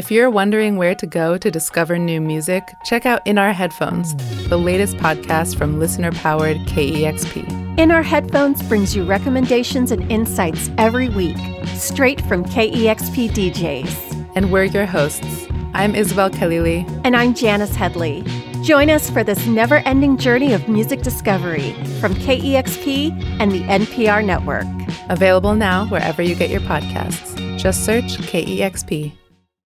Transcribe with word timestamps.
If 0.00 0.10
you're 0.10 0.30
wondering 0.30 0.78
where 0.78 0.94
to 0.94 1.06
go 1.06 1.36
to 1.36 1.50
discover 1.50 1.98
new 1.98 2.22
music, 2.22 2.74
check 2.86 3.04
out 3.04 3.20
In 3.26 3.36
Our 3.36 3.52
Headphones, 3.52 4.14
the 4.48 4.56
latest 4.56 4.96
podcast 4.96 5.58
from 5.58 5.78
listener 5.78 6.10
powered 6.10 6.56
KEXP. 6.60 7.78
In 7.78 7.90
Our 7.90 8.02
Headphones 8.02 8.62
brings 8.62 8.96
you 8.96 9.04
recommendations 9.04 9.90
and 9.90 10.10
insights 10.10 10.70
every 10.78 11.10
week, 11.10 11.36
straight 11.74 12.22
from 12.22 12.46
KEXP 12.46 13.28
DJs. 13.28 14.30
And 14.34 14.50
we're 14.50 14.64
your 14.64 14.86
hosts. 14.86 15.46
I'm 15.74 15.94
Isabel 15.94 16.30
Khalili. 16.30 16.88
And 17.04 17.14
I'm 17.14 17.34
Janice 17.34 17.74
Headley. 17.74 18.24
Join 18.62 18.88
us 18.88 19.10
for 19.10 19.22
this 19.22 19.46
never 19.46 19.82
ending 19.84 20.16
journey 20.16 20.54
of 20.54 20.66
music 20.66 21.02
discovery 21.02 21.72
from 22.00 22.14
KEXP 22.14 23.12
and 23.38 23.52
the 23.52 23.64
NPR 23.64 24.24
network. 24.24 24.64
Available 25.10 25.54
now 25.54 25.84
wherever 25.88 26.22
you 26.22 26.34
get 26.34 26.48
your 26.48 26.62
podcasts. 26.62 27.36
Just 27.58 27.84
search 27.84 28.16
KEXP. 28.16 29.19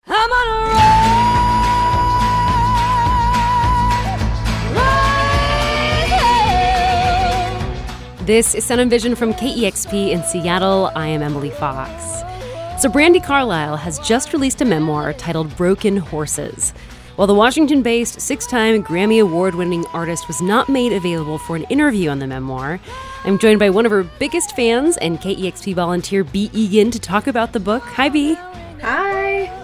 I'm 0.06 0.30
on 0.30 0.48
a 0.48 0.52
roll. 8.18 8.26
This 8.26 8.54
is 8.54 8.64
Sound 8.64 8.80
and 8.80 8.90
Vision 8.90 9.14
from 9.14 9.32
KEXP 9.34 10.10
in 10.10 10.22
Seattle. 10.24 10.90
I 10.96 11.06
am 11.06 11.22
Emily 11.22 11.50
Fox. 11.50 12.22
So, 12.80 12.88
Brandi 12.88 13.24
Carlile 13.24 13.76
has 13.76 14.00
just 14.00 14.32
released 14.32 14.60
a 14.60 14.64
memoir 14.64 15.12
titled 15.12 15.56
Broken 15.56 15.96
Horses. 15.96 16.72
While 17.14 17.28
the 17.28 17.34
Washington 17.34 17.82
based, 17.82 18.20
six 18.20 18.46
time 18.46 18.82
Grammy 18.82 19.22
Award 19.22 19.54
winning 19.54 19.86
artist 19.92 20.26
was 20.26 20.40
not 20.40 20.68
made 20.68 20.92
available 20.92 21.38
for 21.38 21.54
an 21.54 21.62
interview 21.64 22.10
on 22.10 22.18
the 22.18 22.26
memoir, 22.26 22.80
I'm 23.24 23.38
joined 23.38 23.60
by 23.60 23.70
one 23.70 23.86
of 23.86 23.92
her 23.92 24.02
biggest 24.02 24.56
fans 24.56 24.96
and 24.96 25.20
KEXP 25.20 25.74
volunteer, 25.74 26.24
B. 26.24 26.50
Egan, 26.52 26.90
to 26.90 26.98
talk 26.98 27.28
about 27.28 27.52
the 27.52 27.60
book. 27.60 27.82
Hi, 27.82 28.08
B. 28.08 28.34
Hi. 28.80 29.61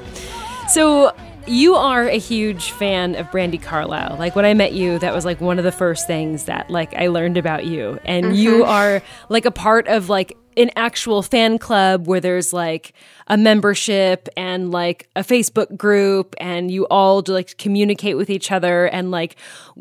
So, 0.69 1.13
you 1.47 1.77
are 1.77 2.05
a 2.05 2.19
huge 2.19 2.73
fan 2.73 3.15
of 3.15 3.27
Brandi 3.29 3.61
Carlile. 3.61 4.17
Like 4.19 4.37
when 4.37 4.45
I 4.45 4.53
met 4.53 4.75
you, 4.75 4.99
that 4.99 5.15
was 5.15 5.25
like 5.25 5.41
one 5.41 5.59
of 5.59 5.65
the 5.65 5.73
first 5.73 6.07
things 6.07 6.45
that 6.45 6.69
like 6.71 6.95
I 6.95 7.07
learned 7.07 7.39
about 7.39 7.65
you. 7.65 7.99
And 8.05 8.27
mm-hmm. 8.27 8.35
you 8.35 8.65
are 8.65 9.03
like 9.31 9.47
a 9.47 9.51
part 9.51 9.89
of 9.89 10.11
like 10.11 10.37
an 10.59 10.71
actual 10.77 11.23
fan 11.23 11.59
club 11.59 12.07
where 12.07 12.21
there's 12.21 12.53
like 12.53 12.93
a 13.29 13.37
membership 13.37 14.29
and 14.37 14.71
like 14.71 15.09
a 15.15 15.21
Facebook 15.21 15.77
group 15.77 16.35
and 16.41 16.71
you 16.71 16.85
all 16.87 17.23
do 17.23 17.33
like 17.33 17.57
communicate 17.59 18.17
with 18.17 18.31
each 18.31 18.51
other 18.51 18.87
and 18.87 19.11
like 19.11 19.37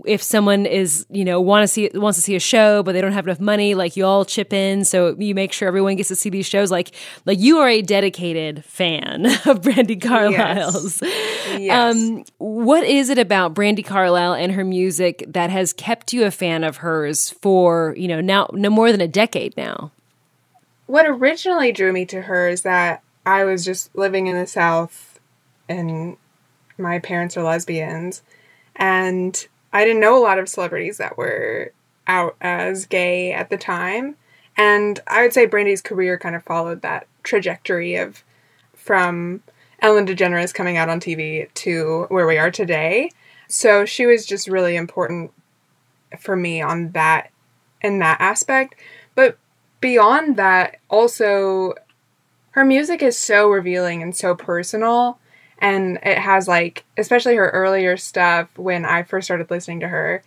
if 0.06 0.22
someone 0.22 0.66
is 0.66 1.06
you 1.09 1.25
know 1.25 1.42
want 1.42 1.64
to 1.64 1.67
see 1.67 1.89
wants 1.95 2.17
to 2.17 2.22
see 2.22 2.36
a 2.36 2.39
show 2.39 2.84
but 2.84 2.92
they 2.92 3.02
don't 3.02 3.14
have 3.14 3.25
enough 3.25 3.39
money 3.39 3.73
like 3.73 3.95
you 3.97 4.06
all 4.06 4.25
chip 4.25 4.53
in 4.53 4.86
so 4.86 5.16
you 5.17 5.34
make 5.34 5.52
sure 5.52 5.67
everyone 5.67 5.95
gets 5.95 6.09
to 6.09 6.16
see 6.16 6.30
these 6.30 6.45
shows 6.45 6.69
like 6.69 6.94
like 7.25 7.39
you 7.39 7.58
are 7.58 7.69
a 7.69 7.81
dedicated 7.81 8.64
fan 8.66 9.25
of 9.45 9.62
Brandi 9.62 10.02
Carlile's. 10.02 11.02
Yes. 11.02 11.59
yes. 11.59 11.95
Um, 11.95 12.23
what 12.38 12.84
is 12.84 13.09
it 13.09 13.17
about 13.17 13.53
Brandi 13.53 13.86
Carlile 13.86 14.34
and 14.34 14.52
her 14.52 14.64
music 14.64 15.23
that 15.28 15.50
has 15.50 15.73
kept 15.73 16.14
you 16.14 16.25
a 16.25 16.31
fan 16.31 16.64
of 16.64 16.78
hers 16.78 17.31
for 17.41 17.95
you 17.97 18.08
know 18.08 18.22
now 18.22 18.50
no 18.53 18.69
more 18.69 18.91
than 18.91 19.02
a 19.02 19.08
decade 19.08 19.56
now? 19.58 19.91
What 20.88 21.06
originally 21.06 21.72
drew 21.72 21.94
me 21.94 22.06
to 22.08 22.24
her 22.24 22.48
is 22.48 22.64
that 22.64 23.04
I 23.26 23.44
was 23.44 23.64
just 23.64 23.96
living 23.96 24.28
in 24.28 24.38
the 24.38 24.48
South 24.48 25.20
and 25.70 26.18
my 26.78 27.00
parents 27.00 27.36
are 27.38 27.44
lesbians. 27.44 28.24
And 28.76 29.48
I 29.74 29.84
didn't 29.84 30.02
know 30.02 30.18
a 30.18 30.24
lot 30.24 30.40
of 30.40 30.50
celebrities 30.50 30.98
that 30.98 31.18
were 31.18 31.72
out 32.08 32.36
as 32.40 32.86
gay 32.86 33.34
at 33.34 33.50
the 33.50 33.58
time. 33.58 34.16
And 34.56 35.00
I 35.08 35.22
would 35.22 35.34
say 35.34 35.46
Brandi's 35.46 35.82
career 35.82 36.18
kind 36.18 36.36
of 36.36 36.44
followed 36.44 36.82
that 36.82 37.08
trajectory 37.24 37.96
of 37.96 38.24
from 38.74 39.44
Ellen 39.80 40.08
DeGeneres 40.08 40.54
coming 40.54 40.78
out 40.78 40.90
on 40.90 41.00
TV 41.00 41.54
to 41.54 42.06
where 42.10 42.26
we 42.26 42.38
are 42.38 42.50
today. 42.50 43.12
So 43.48 43.86
she 43.86 44.06
was 44.06 44.26
just 44.26 44.48
really 44.48 44.76
important 44.76 45.32
for 46.18 46.36
me 46.36 46.62
on 46.62 46.92
that 46.92 47.32
in 47.82 48.00
that 48.00 48.20
aspect. 48.20 48.76
But 49.14 49.38
beyond 49.80 50.38
that, 50.38 50.78
also, 50.90 51.74
her 52.52 52.66
music 52.66 53.02
is 53.02 53.18
so 53.18 53.50
revealing 53.50 54.02
and 54.02 54.16
so 54.16 54.36
personal. 54.36 55.20
And 55.60 55.98
it 56.04 56.20
has, 56.20 56.48
like, 56.48 56.86
especially 56.98 57.36
her 57.36 57.50
earlier 57.50 57.98
stuff 57.98 58.50
when 58.58 58.86
I 58.86 59.04
first 59.04 59.26
started 59.26 59.50
listening 59.50 59.80
to 59.80 59.88
her, 59.88 60.24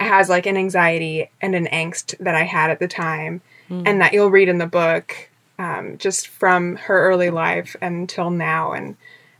it 0.00 0.04
has, 0.04 0.28
like, 0.28 0.46
an 0.46 0.56
anxiety 0.56 1.30
and 1.40 1.54
an 1.54 1.66
angst 1.66 2.18
that 2.18 2.34
I 2.34 2.42
had 2.42 2.70
at 2.70 2.80
the 2.80 2.88
time, 2.88 3.40
mm. 3.70 3.82
and 3.86 4.00
that 4.00 4.12
you'll 4.12 4.30
read 4.30 4.48
in 4.48 4.58
the 4.58 4.66
book 4.66 5.30
um, 5.58 5.96
just 5.98 6.26
from 6.26 6.74
her 6.76 7.08
early 7.08 7.30
life 7.30 7.76
until 7.80 8.30
now. 8.30 8.72
And 8.72 8.96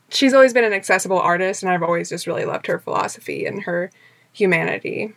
she's 0.09 0.35
always 0.35 0.53
been 0.53 0.65
an 0.65 0.73
accessible 0.73 1.19
artist, 1.19 1.65
and 1.65 1.73
I've 1.73 1.83
always 1.83 2.09
just 2.09 2.29
really 2.29 2.45
loved 2.45 2.69
her 2.69 2.79
philosophy 2.79 3.45
and 3.45 3.65
her 3.65 3.91
humanity. 4.33 5.15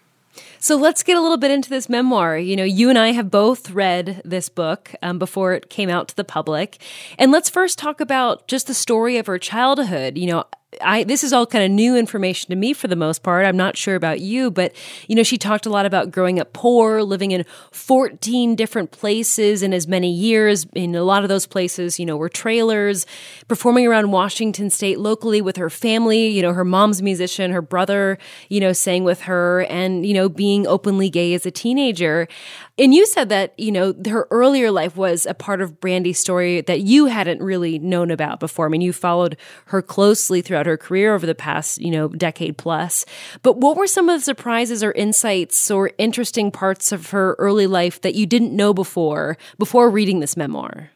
So 0.60 0.76
let's 0.76 1.04
get 1.04 1.18
a 1.18 1.22
little 1.22 1.38
bit 1.38 1.52
into 1.52 1.70
this 1.70 1.90
memoir. 1.90 2.38
You 2.38 2.56
know, 2.56 2.64
you 2.64 2.90
and 2.90 2.98
I 2.98 3.12
have 3.12 3.32
both 3.32 3.72
read 3.72 4.22
this 4.26 4.50
book 4.50 4.94
um, 5.02 5.20
before 5.20 5.54
it 5.54 5.70
came 5.70 5.90
out 5.90 6.08
to 6.10 6.16
the 6.16 6.24
public. 6.24 6.82
And 7.18 7.32
let's 7.32 7.50
first 7.50 7.78
talk 7.78 8.02
about 8.02 8.48
just 8.48 8.68
the 8.68 8.74
story 8.74 9.18
of 9.18 9.28
her 9.28 9.38
childhood. 9.38 10.18
You 10.18 10.28
know, 10.28 10.46
I 10.82 11.06
this 11.06 11.24
is 11.24 11.32
all 11.32 11.46
kind 11.46 11.64
of 11.64 11.72
new 11.72 11.96
information 11.96 12.50
to 12.50 12.56
me 12.58 12.74
for 12.74 12.90
the 12.90 12.96
most 12.98 13.24
part. 13.24 13.46
I'm 13.46 13.56
not 13.56 13.78
sure 13.78 13.96
about 13.96 14.20
you, 14.20 14.52
but 14.52 14.74
you 15.08 15.16
know, 15.16 15.24
she 15.24 15.38
talked 15.38 15.66
a 15.66 15.70
lot 15.70 15.86
about 15.86 16.12
growing 16.12 16.42
up 16.42 16.52
poor, 16.52 17.04
living 17.04 17.32
in 17.32 17.46
14 17.72 18.54
different 18.56 18.92
places 18.92 19.64
in 19.64 19.74
as 19.74 19.88
many 19.88 20.12
years. 20.12 20.66
In 20.74 20.94
a 20.94 21.04
lot 21.04 21.24
of 21.24 21.30
those 21.30 21.48
places, 21.48 22.00
you 22.00 22.06
know, 22.06 22.18
were 22.18 22.28
trailers, 22.28 23.06
performing 23.48 23.88
around 23.88 24.12
Washington 24.12 24.70
state 24.70 25.00
locally 25.00 25.42
with 25.42 25.56
her 25.56 25.70
family, 25.70 26.28
you 26.28 26.42
know, 26.42 26.52
her 26.52 26.66
mom's 26.66 27.02
musician, 27.02 27.52
her 27.52 27.62
brother, 27.62 28.18
you 28.50 28.60
know, 28.60 28.74
sang 28.74 29.06
with 29.06 29.22
her 29.22 29.62
and, 29.70 30.06
you 30.06 30.14
know, 30.14 30.28
being 30.28 30.68
openly 30.68 31.10
gay 31.10 31.34
as 31.34 31.46
a 31.46 31.52
teenager. 31.52 32.28
And 32.78 32.94
you 32.94 33.08
said 33.08 33.30
that, 33.30 33.54
you 33.58 33.72
know, 33.72 33.96
her 34.08 34.28
earlier 34.32 34.70
life 34.70 34.98
was 34.98 35.26
a 35.26 35.34
part 35.34 35.62
of 35.62 35.80
Brandi's 35.80 36.20
story 36.20 36.62
that 36.62 36.82
you 36.82 37.06
hadn't 37.06 37.42
really 37.42 37.80
known 37.80 38.12
about 38.12 38.40
before. 38.40 38.66
I 38.66 38.70
mean, 38.70 38.82
you 38.82 38.94
followed 38.94 39.38
her 39.68 39.82
closely 39.82 40.42
throughout 40.42 40.57
her 40.66 40.78
career 40.78 41.14
over 41.14 41.26
the 41.26 41.36
past, 41.36 41.80
you 41.80 41.92
know, 41.92 42.08
decade 42.10 42.58
plus. 42.58 43.06
But 43.44 43.58
what 43.58 43.78
were 43.78 43.88
some 43.88 44.10
of 44.10 44.20
the 44.20 44.24
surprises 44.24 44.84
or 44.84 44.92
insights 44.94 45.70
or 45.70 45.92
interesting 45.98 46.52
parts 46.52 46.92
of 46.92 47.12
her 47.12 47.36
early 47.38 47.68
life 47.68 48.02
that 48.02 48.16
you 48.16 48.26
didn't 48.26 48.56
know 48.56 48.74
before, 48.74 49.38
before 49.58 49.90
reading 49.90 50.20
this 50.20 50.38
memoir? 50.38 50.92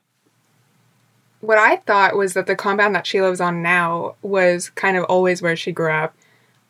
What 1.42 1.58
I 1.58 1.78
thought 1.78 2.16
was 2.16 2.34
that 2.34 2.48
the 2.48 2.56
compound 2.56 2.96
that 2.96 3.08
she 3.08 3.22
lives 3.22 3.42
on 3.42 3.62
now 3.62 4.16
was 4.22 4.70
kind 4.70 4.96
of 4.96 5.04
always 5.06 5.42
where 5.42 5.56
she 5.56 5.72
grew 5.72 5.92
up. 5.92 6.16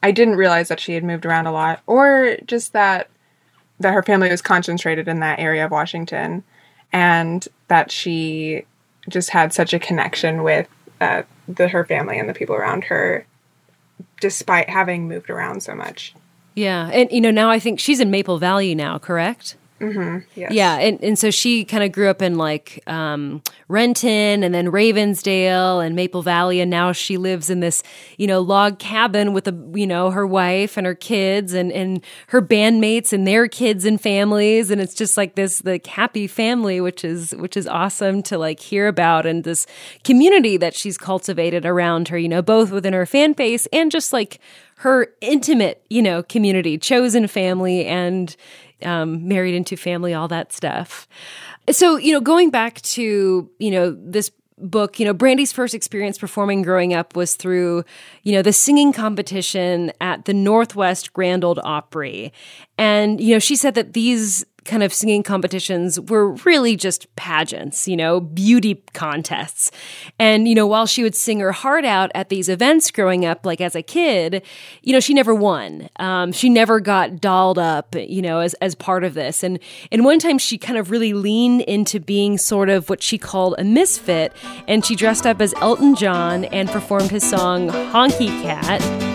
I 0.02 0.12
didn't 0.12 0.36
realize 0.36 0.70
that 0.70 0.80
she 0.80 0.94
had 0.94 1.04
moved 1.04 1.26
around 1.26 1.46
a 1.46 1.52
lot, 1.52 1.82
or 1.88 2.38
just 2.46 2.74
that 2.74 3.10
that 3.80 3.94
her 3.94 4.04
family 4.04 4.30
was 4.30 4.42
concentrated 4.42 5.08
in 5.08 5.20
that 5.20 5.40
area 5.40 5.66
of 5.66 5.72
Washington 5.72 6.44
and 6.94 7.48
that 7.68 7.92
she 7.92 8.66
just 9.10 9.32
had 9.32 9.54
such 9.54 9.74
a 9.74 9.80
connection 9.80 10.44
with 10.44 10.68
uh, 11.00 11.24
the 11.56 11.68
her 11.70 11.86
family 11.86 12.20
and 12.20 12.28
the 12.28 12.34
people 12.34 12.56
around 12.56 12.86
her 12.86 13.26
despite 14.20 14.70
having 14.70 15.08
moved 15.08 15.30
around 15.30 15.62
so 15.62 15.76
much. 15.76 16.14
Yeah, 16.56 16.90
and 16.92 17.12
you 17.12 17.22
know 17.22 17.32
now 17.32 17.50
I 17.50 17.60
think 17.60 17.80
she's 17.80 18.00
in 18.00 18.12
Maple 18.12 18.38
Valley 18.38 18.76
now, 18.76 18.98
correct? 18.98 19.56
Mm-hmm. 19.82 20.20
Yeah, 20.36 20.78
and, 20.78 21.04
and 21.04 21.18
so 21.18 21.32
she 21.32 21.66
kind 21.66 21.84
of 21.84 21.92
grew 21.92 22.08
up 22.08 22.22
in 22.22 22.36
like 22.38 22.84
um, 22.86 23.42
Renton 23.68 24.44
and 24.44 24.54
then 24.54 24.68
Ravensdale 24.68 25.84
and 25.84 25.96
Maple 25.96 26.22
Valley, 26.22 26.62
and 26.62 26.70
now 26.70 26.92
she 26.92 27.18
lives 27.18 27.50
in 27.50 27.62
this 27.62 27.82
you 28.18 28.28
know 28.28 28.42
log 28.42 28.78
cabin 28.78 29.34
with 29.34 29.48
a 29.48 29.72
you 29.74 29.88
know 29.88 30.12
her 30.12 30.28
wife 30.28 30.78
and 30.78 30.86
her 30.86 30.94
kids 30.94 31.54
and 31.54 31.72
and 31.72 32.04
her 32.28 32.42
bandmates 32.44 33.12
and 33.12 33.26
their 33.26 33.48
kids 33.48 33.84
and 33.84 34.00
families, 34.00 34.70
and 34.70 34.80
it's 34.80 34.94
just 34.94 35.18
like 35.18 35.34
this 35.34 35.60
the 35.60 35.82
happy 35.88 36.28
family, 36.28 36.80
which 36.80 37.04
is 37.04 37.32
which 37.32 37.58
is 37.58 37.66
awesome 37.68 38.22
to 38.24 38.38
like 38.38 38.60
hear 38.60 38.88
about, 38.88 39.26
and 39.26 39.44
this 39.44 39.66
community 40.04 40.58
that 40.58 40.76
she's 40.76 40.98
cultivated 40.98 41.66
around 41.66 42.08
her, 42.10 42.20
you 42.20 42.30
know, 42.30 42.44
both 42.44 42.72
within 42.72 42.94
her 42.94 43.08
fan 43.08 43.34
base 43.34 43.68
and 43.74 43.92
just 43.92 44.14
like 44.14 44.40
her 44.76 45.08
intimate 45.22 45.84
you 45.90 46.02
know 46.04 46.22
community, 46.22 46.78
chosen 46.78 47.28
family, 47.28 47.86
and 47.86 48.36
um, 48.84 49.28
married 49.28 49.56
into 49.56 49.76
family, 49.76 50.14
all 50.14 50.28
that 50.28 50.52
stuff. 50.52 51.08
So, 51.70 51.98
you 51.98 52.12
know, 52.14 52.22
going 52.22 52.50
back 52.50 52.82
to, 52.82 53.50
you 53.60 53.72
know, 53.72 53.92
this 53.92 54.32
book, 54.58 55.00
you 55.00 55.06
know, 55.06 55.14
Brandi's 55.14 55.52
first 55.52 55.74
experience 55.74 56.18
performing 56.18 56.62
growing 56.62 56.94
up 56.94 57.16
was 57.16 57.36
through, 57.36 57.84
you 58.24 58.34
know, 58.34 58.42
the 58.42 58.54
singing 58.54 58.94
competition 58.94 59.92
at 60.00 60.26
the 60.26 60.34
Northwest 60.34 61.14
Grand 61.14 61.44
Ole 61.44 61.60
Opry. 61.64 62.32
And, 62.78 63.20
you 63.20 63.34
know, 63.34 63.40
she 63.40 63.56
said 63.56 63.76
that 63.76 63.94
these 63.94 64.46
kind 64.66 64.84
of 64.84 64.94
singing 64.94 65.24
competitions 65.24 66.00
were 66.00 66.34
really 66.46 66.76
just 66.76 67.14
pageants, 67.16 67.88
you 67.88 67.98
know, 67.98 68.20
beauty 68.20 68.84
contests. 68.94 69.72
And, 70.20 70.48
you 70.48 70.54
know, 70.54 70.68
while 70.68 70.86
she 70.86 71.04
would 71.04 71.16
sing 71.16 71.40
her 71.40 71.52
heart 71.52 71.84
out 71.84 72.12
at 72.14 72.30
these 72.30 72.48
events 72.48 72.92
growing 72.92 73.26
up, 73.26 73.46
like 73.46 73.60
as 73.60 73.76
a 73.76 73.82
kid, 73.82 74.44
you 74.84 74.94
know, 74.94 75.00
she 75.00 75.14
never 75.14 75.34
won. 75.34 75.90
Um, 75.98 76.32
she 76.32 76.50
never 76.50 76.80
got 76.80 77.20
dolled 77.20 77.58
up, 77.58 77.96
you 77.96 78.22
know, 78.22 78.40
as, 78.40 78.54
as 78.56 78.76
part 78.76 79.04
of 79.04 79.14
this. 79.14 79.44
And, 79.44 79.60
and 79.92 80.06
one 80.06 80.20
time 80.20 80.38
she 80.38 80.58
kind 80.58 80.78
of 80.78 80.92
really 80.92 81.14
leaned 81.14 81.62
into 81.62 82.00
being 82.00 82.38
sort 82.38 82.70
of 82.70 82.90
what 82.90 83.02
she 83.02 83.18
called 83.18 83.56
a 83.58 83.64
misfit. 83.64 84.34
And 84.68 84.86
she 84.86 84.96
dressed 84.96 85.26
up 85.26 85.42
as 85.42 85.54
Elton 85.56 85.96
John 85.96 86.46
and 86.46 86.70
performed 86.70 87.10
his 87.10 87.28
song 87.28 87.70
Honky 87.70 88.30
Cat. 88.44 89.11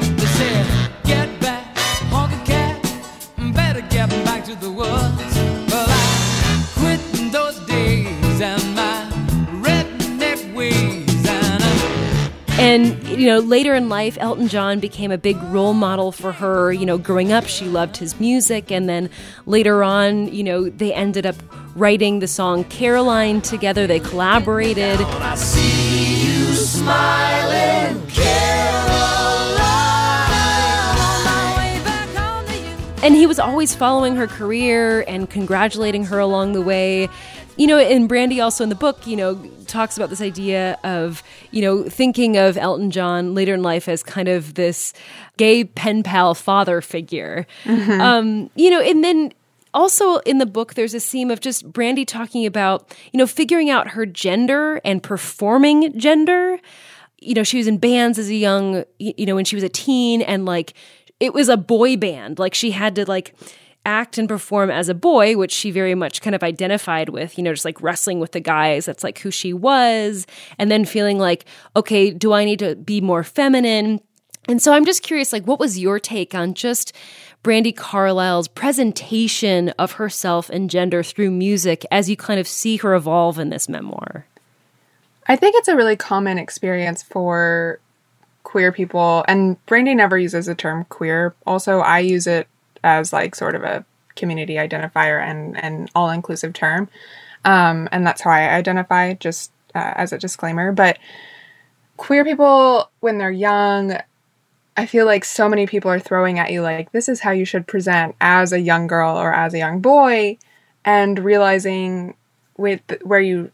And, 12.67 13.01
you 13.07 13.29
know, 13.29 13.39
later 13.39 13.77
in 13.77 13.89
life, 13.89 14.19
Elton 14.21 14.49
John 14.49 14.81
became 14.81 15.13
a 15.13 15.19
big 15.19 15.41
role 15.45 15.73
model 15.73 16.11
for 16.11 16.33
her. 16.33 16.73
You 16.73 16.85
know, 16.85 16.99
growing 16.99 17.31
up, 17.31 17.47
she 17.47 17.67
loved 17.67 17.97
his 17.97 18.19
music. 18.19 18.73
And 18.73 18.89
then 18.89 19.09
later 19.47 19.85
on, 19.85 20.35
you 20.35 20.43
know, 20.43 20.69
they 20.69 20.93
ended 20.93 21.27
up 21.27 21.37
writing 21.77 22.19
the 22.19 22.27
song 22.27 22.65
Caroline 22.65 23.41
together. 23.41 23.87
They 23.87 24.01
collaborated. 24.01 24.99
And 33.01 33.15
he 33.15 33.27
was 33.29 33.39
always 33.39 33.77
following 33.77 34.17
her 34.17 34.27
career 34.27 35.05
and 35.07 35.31
congratulating 35.31 36.07
her 36.07 36.19
along 36.19 36.55
the 36.55 36.63
way. 36.63 37.09
You 37.57 37.67
know, 37.67 37.79
and 37.79 38.09
Brandi 38.09 38.43
also 38.43 38.63
in 38.63 38.69
the 38.69 38.75
book, 38.75 39.07
you 39.07 39.17
know, 39.17 39.37
talks 39.67 39.97
about 39.97 40.11
this 40.11 40.21
idea 40.21 40.79
of, 40.85 41.23
you 41.51 41.63
know, 41.63 41.85
thinking 41.85 42.37
of 42.37 42.57
Elton 42.57 42.91
John 42.91 43.35
later 43.35 43.55
in 43.55 43.63
life 43.63 43.89
as 43.89 44.03
kind 44.03 44.29
of 44.29 44.55
this 44.55 44.93
gay 45.37 45.65
pen 45.65 46.03
pal 46.03 46.35
father 46.35 46.81
figure. 46.81 47.47
Mm-hmm. 47.65 48.01
Um, 48.01 48.51
you 48.57 48.71
know, 48.71 48.81
and 48.81 49.03
then 49.03 49.33
also 49.77 50.17
in 50.19 50.39
the 50.39 50.47
book 50.47 50.75
there's 50.75 50.95
a 50.95 51.01
theme 51.01 51.31
of 51.31 51.41
just 51.41 51.71
Brandi 51.71 52.07
talking 52.07 52.47
about 52.47 52.97
you 53.13 53.19
know 53.19 53.27
figuring 53.27 53.69
out 53.69 53.89
her 53.89 54.07
gender 54.07 54.81
and 54.85 55.03
performing 55.03 55.97
gender 55.99 56.59
you 57.21 57.35
know 57.35 57.45
she 57.45 57.59
was 57.59 57.67
in 57.67 57.77
bands 57.77 58.19
as 58.19 58.31
a 58.31 58.35
young 58.35 58.85
you 58.99 59.27
know 59.27 59.35
when 59.35 59.45
she 59.45 59.55
was 59.55 59.63
a 59.63 59.69
teen 59.69 60.23
and 60.23 60.47
like 60.47 60.73
it 61.21 61.35
was 61.35 61.51
a 61.51 61.59
boy 61.59 61.97
band 61.97 62.39
like 62.39 62.55
she 62.55 62.71
had 62.71 62.95
to 62.95 63.05
like 63.05 63.35
act 63.87 64.19
and 64.19 64.29
perform 64.29 64.71
as 64.71 64.89
a 64.91 64.95
boy, 64.95 65.37
which 65.37 65.53
she 65.53 65.71
very 65.71 65.95
much 65.95 66.21
kind 66.21 66.35
of 66.35 66.43
identified 66.43 67.09
with, 67.09 67.39
you 67.39 67.45
know, 67.45 67.53
just 67.53 67.65
like 67.65 67.81
wrestling 67.81 68.21
with 68.21 68.33
the 68.33 68.41
guys. 68.41 68.85
That's 68.85 69.05
like 69.05 69.19
who 69.21 69.31
she 69.31 69.53
was. 69.55 70.27
And 70.59 70.71
then 70.71 70.85
feeling 70.85 71.19
like, 71.19 71.47
okay, 71.77 72.11
do 72.11 72.33
I 72.33 72.45
need 72.45 72.59
to 72.59 72.75
be 72.75 73.01
more 73.01 73.25
feminine? 73.25 74.01
And 74.49 74.61
so 74.61 74.73
I'm 74.73 74.85
just 74.85 75.03
curious, 75.03 75.33
like, 75.33 75.47
what 75.47 75.59
was 75.59 75.79
your 75.79 75.99
take 75.99 76.35
on 76.35 76.55
just 76.55 76.93
Brandi 77.43 77.75
Carlile's 77.75 78.49
presentation 78.49 79.71
of 79.71 79.93
herself 79.93 80.51
and 80.51 80.69
gender 80.69 81.03
through 81.03 81.31
music 81.31 81.87
as 81.91 82.11
you 82.11 82.17
kind 82.17 82.41
of 82.41 82.49
see 82.49 82.77
her 82.79 82.95
evolve 82.95 83.39
in 83.39 83.51
this 83.51 83.69
memoir? 83.69 84.27
I 85.29 85.37
think 85.37 85.57
it's 85.57 85.69
a 85.69 85.77
really 85.77 85.97
common 85.97 86.39
experience 86.39 87.03
for 87.03 87.81
queer 88.45 88.71
people, 88.71 89.25
and 89.27 89.57
Brandi 89.67 89.97
never 89.97 90.17
uses 90.17 90.47
the 90.47 90.55
term 90.55 90.85
queer. 90.85 91.35
Also, 91.45 91.81
I 91.81 91.99
use 91.99 92.29
it 92.29 92.47
as 92.87 93.13
like 93.13 93.35
sort 93.35 93.55
of 93.55 93.63
a 93.63 93.85
community 94.15 94.55
identifier 94.55 95.21
and 95.21 95.63
an 95.63 95.89
all 95.95 96.09
inclusive 96.09 96.53
term. 96.53 96.89
Um, 97.45 97.89
and 97.93 98.07
that's 98.07 98.23
how 98.23 98.31
I 98.31 98.55
identify, 98.55 99.15
just 99.15 99.53
uh, 99.75 99.93
as 99.97 100.13
a 100.13 100.19
disclaimer. 100.19 100.73
But 100.73 100.99
queer 101.97 102.25
people, 102.25 102.91
when 103.01 103.19
they're 103.19 103.31
young, 103.31 103.99
I 104.77 104.87
feel 104.87 105.07
like 105.07 105.25
so 105.25 105.49
many 105.49 105.67
people 105.67 105.91
are 105.91 105.99
throwing 105.99 106.39
at 106.39 106.53
you, 106.53 106.63
like, 106.63 106.93
this 106.93 107.09
is 107.09 107.21
how 107.21 107.31
you 107.31 107.45
should 107.45 107.67
present 107.67 108.15
as 108.21 108.53
a 108.53 108.61
young 108.61 108.87
girl 108.87 109.17
or 109.17 109.33
as 109.33 109.55
a 109.55 109.59
young 109.59 109.81
boy, 109.81 110.39
and 110.85 111.19
realizing 111.19 112.15
with 112.57 112.83
where 113.03 113.21
you 113.21 113.51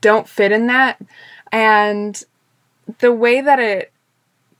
don't 0.00 0.28
fit 0.28 0.52
in 0.52 0.66
that. 0.66 1.00
And 1.52 2.22
the 2.98 3.12
way 3.12 3.40
that 3.40 3.58
it 3.58 3.92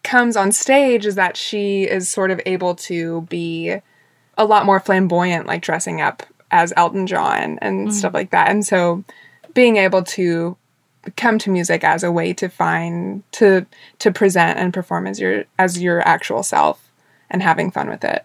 comes 0.02 0.36
on 0.36 0.52
stage 0.52 1.06
is 1.06 1.14
that 1.14 1.36
she 1.36 1.84
is 1.84 2.08
sort 2.08 2.30
of 2.30 2.40
able 2.46 2.74
to 2.74 3.22
be 3.22 3.80
a 4.40 4.44
lot 4.44 4.64
more 4.64 4.80
flamboyant, 4.80 5.46
like 5.46 5.60
dressing 5.60 6.00
up 6.00 6.22
as 6.50 6.72
Elton 6.74 7.06
John 7.06 7.58
and 7.60 7.88
mm. 7.88 7.92
stuff 7.92 8.14
like 8.14 8.30
that. 8.30 8.48
And 8.48 8.64
so 8.64 9.04
being 9.52 9.76
able 9.76 10.02
to 10.02 10.56
come 11.16 11.38
to 11.38 11.50
music 11.50 11.84
as 11.84 12.02
a 12.02 12.10
way 12.10 12.32
to 12.32 12.48
find 12.48 13.22
to 13.32 13.66
to 13.98 14.10
present 14.10 14.58
and 14.58 14.72
perform 14.72 15.06
as 15.06 15.20
your 15.20 15.44
as 15.58 15.80
your 15.80 16.00
actual 16.08 16.42
self 16.42 16.90
and 17.30 17.42
having 17.42 17.70
fun 17.70 17.88
with 17.88 18.02
it. 18.02 18.24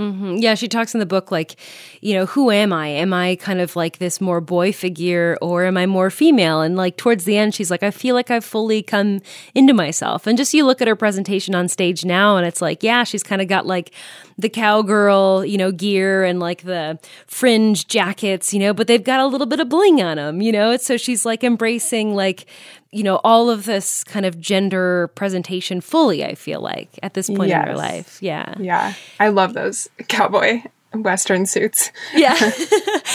Mm-hmm. 0.00 0.36
Yeah, 0.36 0.54
she 0.54 0.66
talks 0.66 0.94
in 0.94 1.00
the 1.00 1.04
book 1.04 1.30
like, 1.30 1.56
you 2.00 2.14
know, 2.14 2.24
who 2.24 2.50
am 2.50 2.72
I? 2.72 2.86
Am 2.86 3.12
I 3.12 3.36
kind 3.36 3.60
of 3.60 3.76
like 3.76 3.98
this 3.98 4.18
more 4.18 4.40
boy 4.40 4.72
figure 4.72 5.36
or 5.42 5.66
am 5.66 5.76
I 5.76 5.84
more 5.84 6.08
female? 6.08 6.62
And 6.62 6.74
like 6.74 6.96
towards 6.96 7.24
the 7.24 7.36
end, 7.36 7.54
she's 7.54 7.70
like, 7.70 7.82
I 7.82 7.90
feel 7.90 8.14
like 8.14 8.30
I've 8.30 8.44
fully 8.44 8.82
come 8.82 9.20
into 9.54 9.74
myself. 9.74 10.26
And 10.26 10.38
just 10.38 10.54
you 10.54 10.64
look 10.64 10.80
at 10.80 10.88
her 10.88 10.96
presentation 10.96 11.54
on 11.54 11.68
stage 11.68 12.02
now, 12.06 12.38
and 12.38 12.46
it's 12.46 12.62
like, 12.62 12.82
yeah, 12.82 13.04
she's 13.04 13.22
kind 13.22 13.42
of 13.42 13.48
got 13.48 13.66
like 13.66 13.92
the 14.38 14.48
cowgirl, 14.48 15.44
you 15.44 15.58
know, 15.58 15.70
gear 15.70 16.24
and 16.24 16.40
like 16.40 16.62
the 16.62 16.98
fringe 17.26 17.86
jackets, 17.86 18.54
you 18.54 18.60
know, 18.60 18.72
but 18.72 18.86
they've 18.86 19.04
got 19.04 19.20
a 19.20 19.26
little 19.26 19.46
bit 19.46 19.60
of 19.60 19.68
bling 19.68 20.00
on 20.00 20.16
them, 20.16 20.40
you 20.40 20.50
know? 20.50 20.78
So 20.78 20.96
she's 20.96 21.26
like 21.26 21.44
embracing 21.44 22.14
like, 22.14 22.46
you 22.92 23.02
know, 23.02 23.20
all 23.22 23.50
of 23.50 23.66
this 23.66 24.02
kind 24.04 24.26
of 24.26 24.40
gender 24.40 25.08
presentation 25.14 25.80
fully, 25.80 26.24
I 26.24 26.34
feel 26.34 26.60
like, 26.60 26.98
at 27.02 27.14
this 27.14 27.28
point 27.28 27.48
yes. 27.48 27.62
in 27.62 27.68
your 27.68 27.76
life. 27.76 28.18
Yeah. 28.20 28.54
Yeah. 28.58 28.94
I 29.20 29.28
love 29.28 29.54
those 29.54 29.88
cowboy 30.08 30.62
western 30.92 31.46
suits. 31.46 31.92
yeah. 32.14 32.36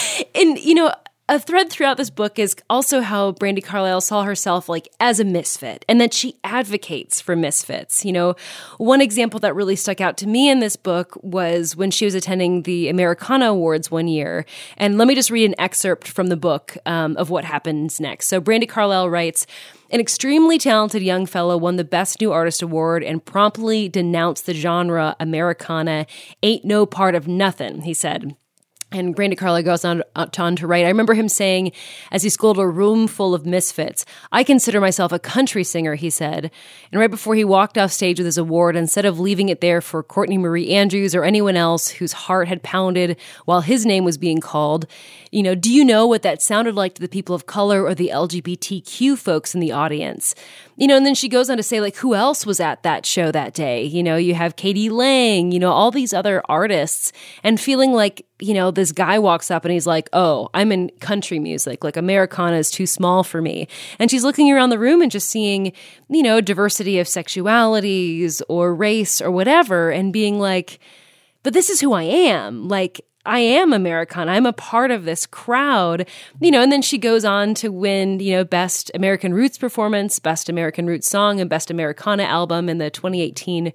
and, 0.36 0.58
you 0.60 0.76
know, 0.76 0.94
a 1.28 1.40
thread 1.40 1.72
throughout 1.72 1.98
this 1.98 2.12
book 2.12 2.38
is 2.38 2.56
also 2.70 3.02
how 3.02 3.32
Brandi 3.32 3.64
Carlile 3.64 4.02
saw 4.02 4.24
herself 4.24 4.70
like 4.70 4.88
as 5.00 5.20
a 5.20 5.24
misfit 5.26 5.84
and 5.90 6.00
that 6.00 6.14
she 6.14 6.36
advocates 6.44 7.20
for 7.20 7.36
misfits. 7.36 8.06
You 8.06 8.12
know, 8.12 8.36
one 8.78 9.02
example 9.02 9.40
that 9.40 9.56
really 9.56 9.76
stuck 9.76 10.00
out 10.02 10.18
to 10.18 10.28
me 10.28 10.50
in 10.50 10.60
this 10.60 10.76
book 10.76 11.18
was 11.24 11.76
when 11.76 11.90
she 11.90 12.06
was 12.06 12.14
attending 12.14 12.62
the 12.62 12.90
Americana 12.90 13.48
Awards 13.48 13.90
one 13.90 14.08
year. 14.08 14.46
And 14.78 15.00
let 15.00 15.08
me 15.08 15.16
just 15.16 15.32
read 15.32 15.46
an 15.46 15.56
excerpt 15.60 16.08
from 16.08 16.28
the 16.28 16.38
book 16.38 16.78
um, 16.86 17.18
of 17.18 17.32
what 17.32 17.44
happens 17.44 18.00
next. 18.00 18.28
So 18.28 18.40
Brandi 18.40 18.70
Carlile 18.70 19.10
writes, 19.10 19.48
an 19.90 20.00
extremely 20.00 20.60
talented 20.60 21.02
young 21.02 21.26
fellow 21.26 21.58
won 21.58 21.76
the 21.76 21.84
Best 21.84 22.22
New 22.22 22.32
Artist 22.32 22.62
Award 22.62 23.04
and 23.04 23.24
promptly 23.24 23.90
denounced 23.90 24.46
the 24.46 24.54
genre 24.54 25.16
Americana 25.20 26.06
ain't 26.44 26.66
no 26.66 26.86
part 26.86 27.16
of 27.16 27.28
nothing, 27.28 27.82
he 27.82 27.94
said. 27.94 28.36
And 28.92 29.16
Brandi 29.16 29.38
Carlile 29.38 29.64
goes 29.64 29.84
on, 29.84 30.04
uh, 30.16 30.28
on 30.38 30.56
to 30.58 30.68
write. 30.68 30.86
I 30.86 30.90
remember 30.90 31.16
him 31.16 31.28
saying, 31.28 31.74
as 32.12 32.24
he 32.24 32.30
schooled 32.30 32.58
a 32.58 32.68
room 32.68 33.08
full 33.08 33.34
of 33.34 33.46
misfits, 33.46 34.06
I 34.32 34.44
consider 34.44 34.80
myself 34.80 35.12
a 35.12 35.20
country 35.20 35.64
singer, 35.64 35.96
he 35.96 36.10
said. 36.10 36.52
And 36.92 37.02
right 37.02 37.12
before 37.12 37.36
he 37.36 37.44
walked 37.44 37.78
off 37.78 37.92
stage 37.92 38.20
with 38.20 38.26
his 38.26 38.38
award, 38.38 38.76
instead 38.76 39.04
of 39.04 39.20
leaving 39.20 39.50
it 39.50 39.60
there 39.60 39.82
for 39.82 40.02
Courtney 40.02 40.38
Marie 40.38 40.70
Andrews 40.70 41.14
or 41.14 41.26
anyone 41.26 41.58
else 41.58 41.90
whose 41.90 42.14
heart 42.14 42.48
had 42.48 42.64
pounded 42.64 43.18
while 43.46 43.62
his 43.62 43.86
name 43.86 44.06
was 44.06 44.18
being 44.18 44.40
called, 44.40 44.86
you 45.32 45.44
know, 45.44 45.56
do 45.56 45.74
you 45.74 45.84
know 45.84 46.08
what 46.08 46.22
that 46.22 46.42
sounded 46.42 46.76
like 46.76 46.94
to 46.96 47.02
the 47.02 47.10
people 47.10 47.36
of 47.36 47.46
color 47.46 47.84
or 47.84 47.94
the 47.94 48.12
LGBTQ 48.14 49.18
folks 49.18 49.54
in 49.54 49.60
the 49.60 49.74
audience? 49.74 50.34
You 50.78 50.88
know, 50.88 50.96
and 50.96 51.06
then 51.06 51.16
she 51.16 51.28
goes 51.28 51.50
on 51.50 51.58
to 51.58 51.64
say, 51.64 51.82
like, 51.82 51.98
who 51.98 52.16
else 52.16 52.46
was 52.46 52.62
at 52.62 52.84
that 52.84 53.06
show 53.06 53.32
that 53.32 53.54
day? 53.54 53.84
You 53.84 54.04
know, 54.04 54.16
you 54.16 54.36
have 54.36 54.56
k.d. 54.56 54.90
lang, 54.90 55.52
you 55.52 55.60
know, 55.60 55.72
all 55.72 55.92
these 55.92 56.14
other 56.14 56.42
artists, 56.48 57.12
and 57.44 57.60
feeling 57.60 57.92
like, 57.92 58.26
you 58.40 58.54
know, 58.54 58.72
this 58.86 58.92
guy 58.92 59.18
walks 59.18 59.50
up 59.50 59.66
and 59.66 59.72
he's 59.72 59.88
like, 59.88 60.08
oh, 60.14 60.48
I'm 60.54 60.72
in 60.72 60.92
country 61.00 61.40
music. 61.40 61.84
Like, 61.84 61.98
Americana 61.98 62.58
is 62.58 62.70
too 62.70 62.86
small 62.86 63.24
for 63.24 63.42
me. 63.42 63.68
And 63.98 64.12
she's 64.12 64.24
looking 64.24 64.52
around 64.52 64.70
the 64.70 64.78
room 64.78 65.02
and 65.02 65.12
just 65.12 65.28
seeing, 65.28 65.74
you 66.08 66.22
know, 66.22 66.40
diversity 66.40 67.00
of 67.00 67.08
sexualities 67.08 68.44
or 68.48 68.76
race 68.76 69.22
or 69.22 69.32
whatever, 69.32 69.90
and 69.90 70.14
being 70.14 70.40
like, 70.40 70.78
but 71.42 71.54
this 71.54 71.72
is 71.72 71.82
who 71.82 71.94
I 71.94 72.04
am. 72.04 72.68
Like, 72.68 73.02
I 73.26 73.40
am 73.40 73.74
Americana. 73.74 74.34
I'm 74.34 74.46
a 74.46 74.54
part 74.54 74.92
of 74.92 75.06
this 75.06 75.26
crowd, 75.26 76.08
you 76.40 76.52
know, 76.52 76.62
and 76.62 76.72
then 76.72 76.84
she 76.84 77.00
goes 77.00 77.26
on 77.26 77.56
to 77.56 77.70
win, 77.70 78.20
you 78.20 78.34
know, 78.34 78.44
best 78.44 78.92
American 78.94 79.34
Roots 79.34 79.58
performance, 79.58 80.20
best 80.20 80.48
American 80.48 80.86
Roots 80.86 81.10
song, 81.10 81.40
and 81.40 81.50
best 81.50 81.72
Americana 81.72 82.24
album 82.24 82.70
in 82.70 82.78
the 82.78 82.92
2018 82.92 83.74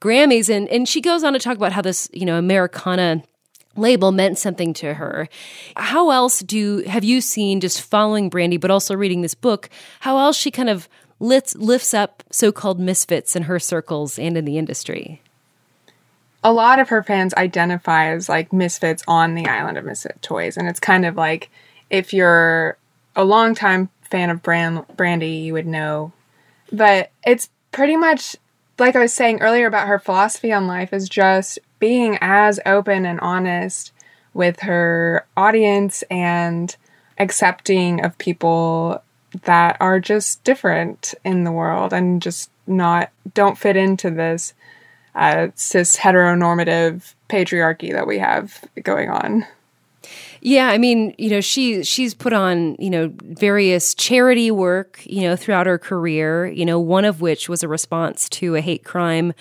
Grammys. 0.00 0.48
And, 0.48 0.68
and 0.68 0.88
she 0.88 1.00
goes 1.00 1.24
on 1.24 1.32
to 1.32 1.40
talk 1.40 1.56
about 1.56 1.72
how 1.72 1.82
this, 1.82 2.08
you 2.12 2.24
know, 2.24 2.38
Americana 2.38 3.24
label 3.76 4.12
meant 4.12 4.38
something 4.38 4.72
to 4.74 4.94
her. 4.94 5.28
How 5.76 6.10
else 6.10 6.40
do, 6.40 6.78
have 6.86 7.04
you 7.04 7.20
seen 7.20 7.60
just 7.60 7.80
following 7.82 8.30
Brandi 8.30 8.60
but 8.60 8.70
also 8.70 8.94
reading 8.94 9.22
this 9.22 9.34
book, 9.34 9.68
how 10.00 10.18
else 10.18 10.36
she 10.36 10.50
kind 10.50 10.68
of 10.68 10.88
lifts, 11.20 11.54
lifts 11.56 11.94
up 11.94 12.22
so 12.30 12.52
called 12.52 12.78
misfits 12.78 13.34
in 13.34 13.44
her 13.44 13.58
circles 13.58 14.18
and 14.18 14.36
in 14.36 14.44
the 14.44 14.58
industry? 14.58 15.22
a 16.44 16.52
lot 16.52 16.78
of 16.78 16.88
her 16.88 17.02
fans 17.02 17.34
identify 17.34 18.06
as 18.12 18.28
like 18.28 18.52
misfits 18.52 19.02
on 19.06 19.34
the 19.34 19.46
island 19.46 19.78
of 19.78 19.84
misfit 19.84 20.20
toys 20.22 20.56
and 20.56 20.68
it's 20.68 20.80
kind 20.80 21.04
of 21.06 21.16
like 21.16 21.50
if 21.90 22.12
you're 22.12 22.76
a 23.14 23.24
longtime 23.24 23.88
fan 24.02 24.30
of 24.30 24.42
Brand- 24.42 24.86
Brandi 24.96 25.44
you 25.44 25.52
would 25.52 25.66
know 25.66 26.12
but 26.72 27.10
it's 27.24 27.48
pretty 27.70 27.96
much 27.96 28.36
like 28.78 28.96
i 28.96 29.00
was 29.00 29.14
saying 29.14 29.40
earlier 29.40 29.66
about 29.66 29.88
her 29.88 29.98
philosophy 29.98 30.52
on 30.52 30.66
life 30.66 30.92
is 30.92 31.08
just 31.08 31.58
being 31.82 32.16
as 32.20 32.60
open 32.64 33.04
and 33.04 33.18
honest 33.18 33.90
with 34.34 34.60
her 34.60 35.26
audience 35.36 36.04
and 36.12 36.76
accepting 37.18 38.04
of 38.04 38.16
people 38.18 39.02
that 39.42 39.76
are 39.80 39.98
just 39.98 40.44
different 40.44 41.12
in 41.24 41.42
the 41.42 41.50
world 41.50 41.92
and 41.92 42.22
just 42.22 42.50
not 42.68 43.10
don't 43.34 43.58
fit 43.58 43.76
into 43.76 44.12
this 44.12 44.54
uh, 45.16 45.48
cis 45.56 45.96
heteronormative 45.96 47.14
patriarchy 47.28 47.90
that 47.90 48.06
we 48.06 48.20
have 48.20 48.62
going 48.84 49.10
on. 49.10 49.44
Yeah, 50.40 50.68
I 50.68 50.78
mean, 50.78 51.16
you 51.18 51.30
know, 51.30 51.40
she 51.40 51.82
she's 51.82 52.14
put 52.14 52.32
on, 52.32 52.76
you 52.78 52.90
know, 52.90 53.12
various 53.22 53.92
charity 53.92 54.52
work, 54.52 55.00
you 55.04 55.22
know, 55.22 55.34
throughout 55.34 55.66
her 55.66 55.78
career, 55.78 56.46
you 56.46 56.64
know, 56.64 56.78
one 56.78 57.04
of 57.04 57.20
which 57.20 57.48
was 57.48 57.64
a 57.64 57.68
response 57.68 58.28
to 58.30 58.54
a 58.54 58.60
hate 58.60 58.84
crime 58.84 59.34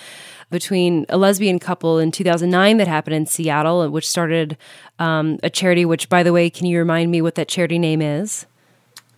between 0.51 1.05
a 1.09 1.17
lesbian 1.17 1.57
couple 1.57 1.97
in 1.97 2.11
2009 2.11 2.77
that 2.77 2.87
happened 2.87 3.15
in 3.15 3.25
Seattle, 3.25 3.89
which 3.89 4.07
started 4.07 4.57
um, 4.99 5.39
a 5.41 5.49
charity, 5.49 5.85
which, 5.85 6.09
by 6.09 6.21
the 6.21 6.33
way, 6.33 6.49
can 6.49 6.67
you 6.67 6.77
remind 6.77 7.09
me 7.09 7.21
what 7.21 7.35
that 7.35 7.47
charity 7.47 7.79
name 7.79 8.01
is? 8.01 8.45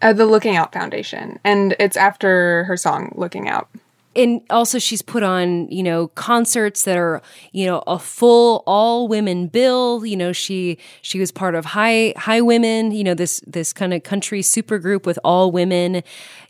Uh, 0.02 0.14
the 0.14 0.26
Looking 0.26 0.56
Out 0.56 0.72
Foundation. 0.72 1.40
And 1.44 1.76
it's 1.80 1.98
after 1.98 2.64
her 2.66 2.78
song, 2.78 3.14
Looking 3.16 3.50
Out 3.50 3.70
and 4.16 4.42
also 4.50 4.80
she's 4.80 5.02
put 5.02 5.24
on 5.24 5.68
you 5.70 5.84
know 5.84 6.08
concerts 6.10 6.84
that 6.84 6.98
are 6.98 7.22
you 7.52 7.66
know 7.66 7.84
a 7.88 7.98
full 8.00 8.64
all 8.66 9.08
women 9.08 9.48
bill. 9.48 10.06
You 10.06 10.18
know 10.18 10.32
she 10.32 10.78
she 11.02 11.20
was 11.20 11.32
part 11.32 11.56
of 11.56 11.66
high 11.66 12.14
Highwomen 12.18 12.96
you 12.96 13.04
know 13.04 13.14
this 13.14 13.42
this 13.48 13.74
kind 13.74 13.94
of 13.94 14.04
country 14.04 14.42
super 14.42 14.80
group 14.80 15.06
with 15.06 15.20
all 15.24 15.52
women 15.52 16.04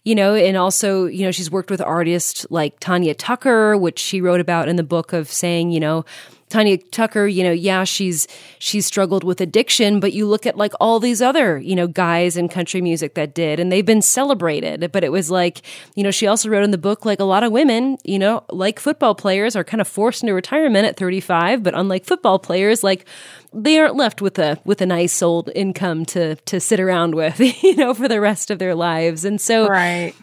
you 0.04 0.16
know. 0.16 0.36
And 0.36 0.58
also 0.58 1.06
you 1.06 1.26
know 1.26 1.32
she's 1.32 1.52
worked 1.52 1.70
with 1.70 1.82
artists 1.82 2.46
like 2.50 2.80
tanya 2.80 3.14
tucker 3.14 3.78
which 3.78 4.00
she 4.00 4.22
wrote 4.22 4.40
about 4.40 4.68
in 4.68 4.76
the 4.76 4.84
book 4.84 5.14
of 5.14 5.32
saying 5.32 5.72
you 5.72 5.80
know 5.80 6.06
Tanya 6.54 6.78
Tucker, 6.78 7.26
you 7.26 7.44
know, 7.44 7.52
yeah, 7.52 7.84
she's 7.84 8.28
she's 8.60 8.86
struggled 8.86 9.24
with 9.24 9.42
addiction, 9.42 10.00
but 10.00 10.14
you 10.14 10.28
look 10.28 10.46
at 10.46 10.56
like 10.56 10.74
all 10.80 11.00
these 11.00 11.20
other, 11.20 11.58
you 11.58 11.76
know, 11.76 11.88
guys 11.88 12.38
in 12.38 12.48
country 12.48 12.80
music 12.80 13.16
that 13.16 13.34
did 13.34 13.60
and 13.60 13.72
they've 13.72 13.88
been 13.88 14.04
celebrated. 14.04 14.92
But 14.92 15.04
it 15.04 15.12
was 15.12 15.32
like, 15.32 15.64
you 15.96 16.04
know, 16.04 16.12
she 16.12 16.28
also 16.28 16.50
wrote 16.50 16.64
in 16.64 16.70
the 16.70 16.78
book 16.78 17.06
like 17.06 17.20
a 17.20 17.24
lot 17.24 17.42
of 17.42 17.52
women, 17.52 17.98
you 18.04 18.20
know, 18.20 18.44
like 18.52 18.80
football 18.80 19.16
players 19.16 19.56
are 19.56 19.64
kind 19.64 19.82
of 19.82 19.88
forced 19.88 20.22
into 20.22 20.36
retirement 20.36 20.86
at 20.86 20.96
35, 20.96 21.64
but 21.64 21.74
unlike 21.74 22.06
football 22.06 22.38
players 22.38 22.84
like 22.84 23.08
they 23.52 23.80
aren't 23.80 23.96
left 23.96 24.22
with 24.22 24.38
a 24.38 24.60
with 24.64 24.80
a 24.80 24.86
nice 24.86 25.24
old 25.24 25.50
income 25.56 26.06
to 26.06 26.36
to 26.36 26.60
sit 26.60 26.80
around 26.80 27.16
with, 27.16 27.40
you 27.64 27.76
know, 27.76 27.96
for 27.96 28.08
the 28.08 28.22
rest 28.22 28.52
of 28.52 28.60
their 28.60 28.76
lives. 28.76 29.26
And 29.26 29.42
so 29.42 29.68
Right. 29.68 30.14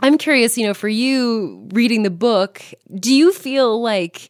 I'm 0.00 0.18
curious, 0.18 0.58
you 0.58 0.66
know, 0.66 0.74
for 0.74 0.88
you 0.88 1.68
reading 1.72 2.02
the 2.02 2.10
book, 2.10 2.62
do 2.96 3.14
you 3.14 3.32
feel 3.32 3.80
like 3.80 4.28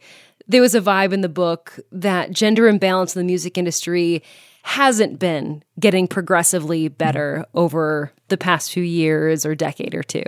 there 0.49 0.63
was 0.63 0.75
a 0.75 0.81
vibe 0.81 1.13
in 1.13 1.21
the 1.21 1.29
book 1.29 1.79
that 1.93 2.31
gender 2.33 2.67
imbalance 2.67 3.15
in 3.15 3.21
the 3.21 3.27
music 3.27 3.59
industry 3.59 4.23
hasn't 4.63 5.19
been 5.19 5.63
getting 5.79 6.09
progressively 6.09 6.89
better 6.89 7.45
over 7.55 8.13
the 8.29 8.37
past 8.37 8.73
few 8.73 8.83
years 8.83 9.47
or 9.47 9.55
decade 9.55 9.95
or 9.95 10.03
two. 10.03 10.25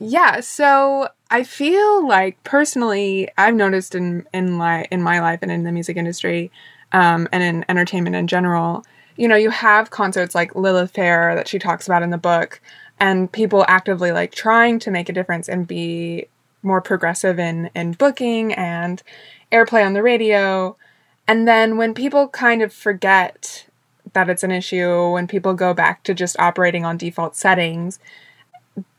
Yeah, 0.00 0.40
so 0.40 1.08
I 1.30 1.44
feel 1.44 2.06
like 2.06 2.42
personally, 2.44 3.28
I've 3.38 3.54
noticed 3.54 3.94
in 3.94 4.26
in 4.34 4.50
my 4.50 4.86
in 4.90 5.02
my 5.02 5.20
life 5.20 5.38
and 5.42 5.52
in 5.52 5.62
the 5.62 5.72
music 5.72 5.96
industry, 5.96 6.50
um, 6.92 7.28
and 7.32 7.42
in 7.42 7.64
entertainment 7.68 8.16
in 8.16 8.26
general, 8.26 8.84
you 9.16 9.28
know, 9.28 9.36
you 9.36 9.50
have 9.50 9.90
concerts 9.90 10.34
like 10.34 10.54
Lilith 10.54 10.90
Fair 10.90 11.34
that 11.34 11.48
she 11.48 11.58
talks 11.58 11.86
about 11.86 12.02
in 12.02 12.10
the 12.10 12.18
book, 12.18 12.60
and 12.98 13.30
people 13.30 13.64
actively 13.68 14.12
like 14.12 14.32
trying 14.32 14.78
to 14.80 14.90
make 14.90 15.08
a 15.08 15.12
difference 15.12 15.48
and 15.48 15.66
be 15.66 16.26
more 16.64 16.80
progressive 16.80 17.38
in 17.38 17.70
in 17.74 17.92
booking 17.92 18.52
and 18.54 19.02
airplay 19.52 19.84
on 19.84 19.92
the 19.92 20.02
radio. 20.02 20.76
And 21.26 21.46
then 21.48 21.76
when 21.76 21.94
people 21.94 22.28
kind 22.28 22.62
of 22.62 22.72
forget 22.72 23.66
that 24.12 24.28
it's 24.28 24.42
an 24.42 24.50
issue, 24.50 25.10
when 25.10 25.26
people 25.26 25.54
go 25.54 25.74
back 25.74 26.02
to 26.04 26.14
just 26.14 26.38
operating 26.38 26.84
on 26.84 26.96
default 26.96 27.36
settings, 27.36 27.98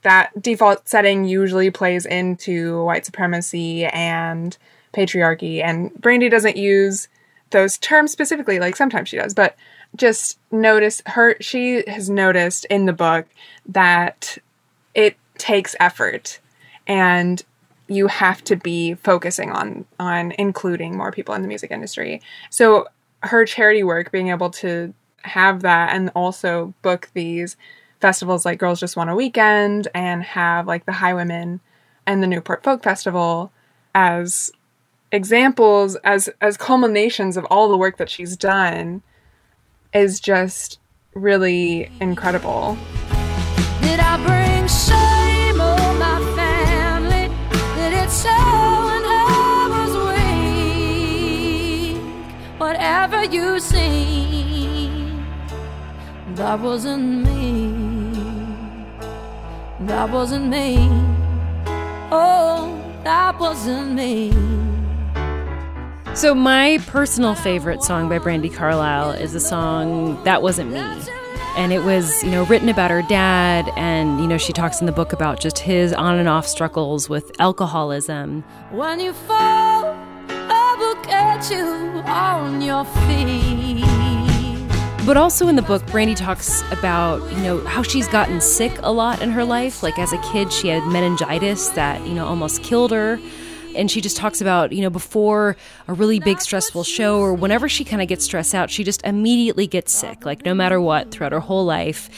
that 0.01 0.41
default 0.41 0.87
setting 0.87 1.25
usually 1.25 1.71
plays 1.71 2.05
into 2.05 2.83
white 2.83 3.05
supremacy 3.05 3.85
and 3.85 4.57
patriarchy. 4.93 5.63
And 5.63 5.91
Brandi 5.93 6.29
doesn't 6.29 6.57
use 6.57 7.07
those 7.51 7.77
terms 7.77 8.11
specifically, 8.11 8.59
like 8.59 8.75
sometimes 8.75 9.09
she 9.09 9.17
does, 9.17 9.33
but 9.33 9.55
just 9.95 10.39
notice 10.51 11.01
her, 11.05 11.35
she 11.39 11.83
has 11.87 12.09
noticed 12.09 12.65
in 12.65 12.85
the 12.85 12.93
book 12.93 13.27
that 13.67 14.37
it 14.93 15.17
takes 15.37 15.75
effort 15.79 16.39
and 16.87 17.43
you 17.87 18.07
have 18.07 18.43
to 18.45 18.55
be 18.55 18.95
focusing 18.95 19.51
on 19.51 19.85
on 19.99 20.33
including 20.39 20.97
more 20.97 21.11
people 21.11 21.35
in 21.35 21.41
the 21.41 21.47
music 21.47 21.71
industry. 21.71 22.21
So 22.49 22.87
her 23.23 23.45
charity 23.45 23.83
work, 23.83 24.11
being 24.11 24.29
able 24.29 24.49
to 24.51 24.93
have 25.23 25.61
that 25.61 25.93
and 25.93 26.11
also 26.15 26.73
book 26.81 27.09
these 27.13 27.57
festivals 27.99 28.45
like 28.45 28.59
Girls 28.59 28.79
Just 28.79 28.95
Want 28.95 29.09
a 29.09 29.15
Weekend 29.15 29.87
and 29.93 30.23
have 30.23 30.67
like 30.67 30.85
the 30.85 30.91
Highwomen 30.91 31.59
and 32.05 32.21
the 32.21 32.27
Newport 32.27 32.63
Folk 32.63 32.83
Festival 32.83 33.51
as 33.93 34.51
examples 35.11 35.95
as 35.97 36.29
as 36.41 36.57
culminations 36.57 37.37
of 37.37 37.45
all 37.45 37.69
the 37.69 37.77
work 37.77 37.97
that 37.97 38.09
she's 38.09 38.35
done 38.35 39.01
is 39.93 40.19
just 40.19 40.79
really 41.13 41.89
incredible. 42.01 42.77
Whatever 52.65 53.23
you 53.25 53.59
see, 53.59 54.89
that 56.33 56.59
wasn't 56.59 57.23
me. 57.23 58.87
That 59.81 60.09
wasn't 60.09 60.47
me. 60.47 60.89
Oh, 62.11 62.75
that 63.03 63.39
wasn't 63.39 63.93
me. 63.93 64.31
So, 66.15 66.33
my 66.33 66.79
personal 66.87 67.35
favorite 67.35 67.83
song 67.83 68.09
by 68.09 68.17
Brandi 68.17 68.51
Carlile 68.51 69.11
is 69.11 69.35
a 69.35 69.39
song 69.39 70.23
That 70.23 70.41
Wasn't 70.41 70.71
Me. 70.71 70.79
And 71.57 71.71
it 71.71 71.83
was, 71.83 72.23
you 72.23 72.31
know, 72.31 72.45
written 72.45 72.67
about 72.67 72.89
her 72.89 73.03
dad. 73.03 73.71
And, 73.77 74.19
you 74.19 74.25
know, 74.25 74.39
she 74.39 74.53
talks 74.53 74.79
in 74.79 74.87
the 74.87 74.91
book 74.91 75.13
about 75.13 75.39
just 75.39 75.59
his 75.59 75.93
on 75.93 76.17
and 76.17 76.27
off 76.27 76.47
struggles 76.47 77.09
with 77.09 77.31
alcoholism. 77.39 78.43
When 78.71 78.99
you 78.99 79.13
fall, 79.13 79.64
catch 81.35 81.51
you 81.51 82.01
on 82.05 82.61
your 82.61 82.85
feet. 82.85 83.83
But 85.05 85.17
also 85.17 85.47
in 85.47 85.55
the 85.55 85.61
book, 85.61 85.83
Brandi 85.83 86.15
talks 86.15 86.63
about, 86.71 87.21
you 87.31 87.37
know, 87.39 87.59
how 87.65 87.83
she's 87.83 88.07
gotten 88.07 88.39
sick 88.39 88.71
a 88.81 88.91
lot 88.91 89.21
in 89.21 89.31
her 89.31 89.43
life. 89.43 89.83
Like 89.83 89.99
as 89.99 90.13
a 90.13 90.17
kid, 90.31 90.51
she 90.51 90.69
had 90.69 90.87
meningitis 90.87 91.69
that, 91.69 92.05
you 92.07 92.13
know, 92.13 92.25
almost 92.25 92.63
killed 92.63 92.91
her. 92.91 93.19
And 93.75 93.91
she 93.91 93.99
just 93.99 94.15
talks 94.15 94.39
about, 94.39 94.71
you 94.71 94.81
know, 94.81 94.89
before 94.89 95.57
a 95.89 95.93
really 95.93 96.21
big 96.21 96.39
stressful 96.39 96.85
show 96.85 97.19
or 97.19 97.33
whenever 97.33 97.67
she 97.67 97.83
kind 97.83 98.01
of 98.01 98.07
gets 98.07 98.23
stressed 98.23 98.55
out, 98.55 98.71
she 98.71 98.85
just 98.85 99.05
immediately 99.05 99.67
gets 99.67 99.91
sick, 99.91 100.25
like 100.25 100.45
no 100.45 100.53
matter 100.53 100.79
what, 100.79 101.11
throughout 101.11 101.33
her 101.33 101.41
whole 101.41 101.65
life. 101.65 102.09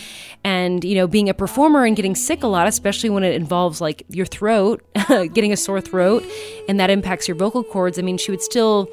And, 0.43 0.83
you 0.83 0.93
know, 0.93 1.07
being 1.07 1.27
a 1.27 1.33
performer 1.33 1.83
and 1.83 1.95
getting 1.95 2.13
sick 2.13 2.43
a 2.43 2.47
lot, 2.47 2.67
especially 2.67 3.09
when 3.09 3.23
it 3.23 3.33
involves 3.33 3.81
like 3.81 4.03
your 4.09 4.27
throat, 4.27 4.85
getting 5.09 5.51
a 5.51 5.57
sore 5.57 5.81
throat, 5.81 6.23
and 6.69 6.79
that 6.79 6.91
impacts 6.91 7.27
your 7.27 7.35
vocal 7.35 7.63
cords. 7.63 7.97
I 7.97 8.03
mean, 8.03 8.19
she 8.19 8.29
would 8.29 8.43
still 8.43 8.87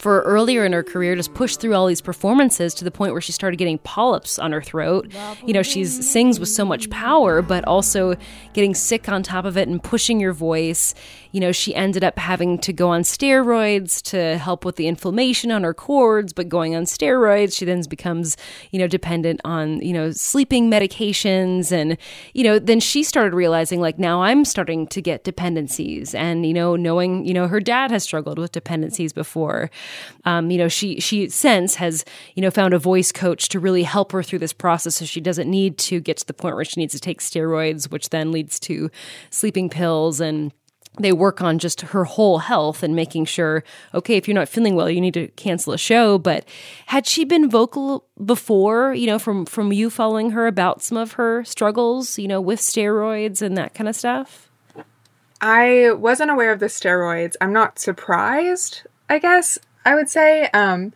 for 0.00 0.22
earlier 0.22 0.64
in 0.64 0.72
her 0.72 0.82
career 0.82 1.14
just 1.14 1.34
pushed 1.34 1.60
through 1.60 1.74
all 1.74 1.86
these 1.86 2.00
performances 2.00 2.72
to 2.74 2.84
the 2.84 2.90
point 2.90 3.12
where 3.12 3.20
she 3.20 3.32
started 3.32 3.58
getting 3.58 3.76
polyps 3.78 4.38
on 4.38 4.50
her 4.50 4.62
throat. 4.62 5.12
You 5.44 5.52
know, 5.52 5.62
she 5.62 5.84
sings 5.84 6.40
with 6.40 6.48
so 6.48 6.64
much 6.64 6.88
power, 6.88 7.42
but 7.42 7.64
also 7.64 8.16
getting 8.54 8.74
sick 8.74 9.08
on 9.10 9.22
top 9.22 9.44
of 9.44 9.58
it 9.58 9.68
and 9.68 9.82
pushing 9.82 10.18
your 10.18 10.32
voice 10.32 10.94
you 11.32 11.40
know, 11.40 11.52
she 11.52 11.74
ended 11.74 12.04
up 12.04 12.18
having 12.18 12.58
to 12.58 12.72
go 12.72 12.88
on 12.90 13.02
steroids 13.02 14.02
to 14.02 14.38
help 14.38 14.64
with 14.64 14.76
the 14.76 14.86
inflammation 14.86 15.50
on 15.50 15.62
her 15.62 15.74
cords, 15.74 16.32
but 16.32 16.48
going 16.48 16.74
on 16.74 16.84
steroids, 16.84 17.56
she 17.56 17.64
then 17.64 17.82
becomes, 17.88 18.36
you 18.70 18.78
know, 18.78 18.86
dependent 18.86 19.40
on, 19.44 19.80
you 19.80 19.92
know, 19.92 20.10
sleeping 20.10 20.70
medications. 20.70 21.72
And, 21.72 21.96
you 22.34 22.44
know, 22.44 22.58
then 22.58 22.80
she 22.80 23.02
started 23.02 23.34
realizing, 23.34 23.80
like, 23.80 23.98
now 23.98 24.22
I'm 24.22 24.44
starting 24.44 24.86
to 24.88 25.00
get 25.00 25.24
dependencies. 25.24 26.14
And, 26.14 26.44
you 26.44 26.52
know, 26.52 26.76
knowing, 26.76 27.24
you 27.24 27.32
know, 27.32 27.48
her 27.48 27.60
dad 27.60 27.90
has 27.90 28.02
struggled 28.02 28.38
with 28.38 28.52
dependencies 28.52 29.12
before. 29.12 29.70
Um, 30.24 30.50
you 30.50 30.58
know, 30.58 30.68
she, 30.68 31.00
she 31.00 31.28
since 31.28 31.76
has, 31.76 32.04
you 32.34 32.42
know, 32.42 32.50
found 32.50 32.74
a 32.74 32.78
voice 32.78 33.12
coach 33.12 33.48
to 33.50 33.60
really 33.60 33.84
help 33.84 34.12
her 34.12 34.22
through 34.22 34.40
this 34.40 34.52
process 34.52 34.96
so 34.96 35.04
she 35.04 35.20
doesn't 35.20 35.50
need 35.50 35.78
to 35.78 36.00
get 36.00 36.18
to 36.18 36.26
the 36.26 36.34
point 36.34 36.56
where 36.56 36.64
she 36.64 36.80
needs 36.80 36.92
to 36.94 37.00
take 37.00 37.20
steroids, 37.20 37.90
which 37.90 38.10
then 38.10 38.32
leads 38.32 38.58
to 38.60 38.90
sleeping 39.30 39.68
pills 39.68 40.20
and 40.20 40.52
they 40.98 41.12
work 41.12 41.40
on 41.40 41.58
just 41.58 41.80
her 41.82 42.04
whole 42.04 42.38
health 42.38 42.82
and 42.82 42.96
making 42.96 43.24
sure, 43.24 43.62
okay, 43.94 44.16
if 44.16 44.26
you're 44.26 44.34
not 44.34 44.48
feeling 44.48 44.74
well, 44.74 44.90
you 44.90 45.00
need 45.00 45.14
to 45.14 45.28
cancel 45.28 45.72
a 45.72 45.78
show. 45.78 46.18
But 46.18 46.44
had 46.86 47.06
she 47.06 47.24
been 47.24 47.48
vocal 47.48 48.04
before, 48.22 48.92
you 48.94 49.06
know, 49.06 49.18
from 49.18 49.46
from 49.46 49.72
you 49.72 49.88
following 49.88 50.30
her 50.30 50.46
about 50.46 50.82
some 50.82 50.98
of 50.98 51.12
her 51.12 51.44
struggles, 51.44 52.18
you 52.18 52.28
know, 52.28 52.40
with 52.40 52.60
steroids 52.60 53.40
and 53.40 53.56
that 53.56 53.74
kind 53.74 53.88
of 53.88 53.94
stuff? 53.94 54.50
I 55.40 55.92
wasn't 55.92 56.30
aware 56.30 56.52
of 56.52 56.60
the 56.60 56.66
steroids. 56.66 57.36
I'm 57.40 57.52
not 57.52 57.78
surprised, 57.78 58.82
I 59.08 59.18
guess 59.18 59.58
I 59.84 59.94
would 59.94 60.10
say. 60.10 60.48
Um, 60.48 60.92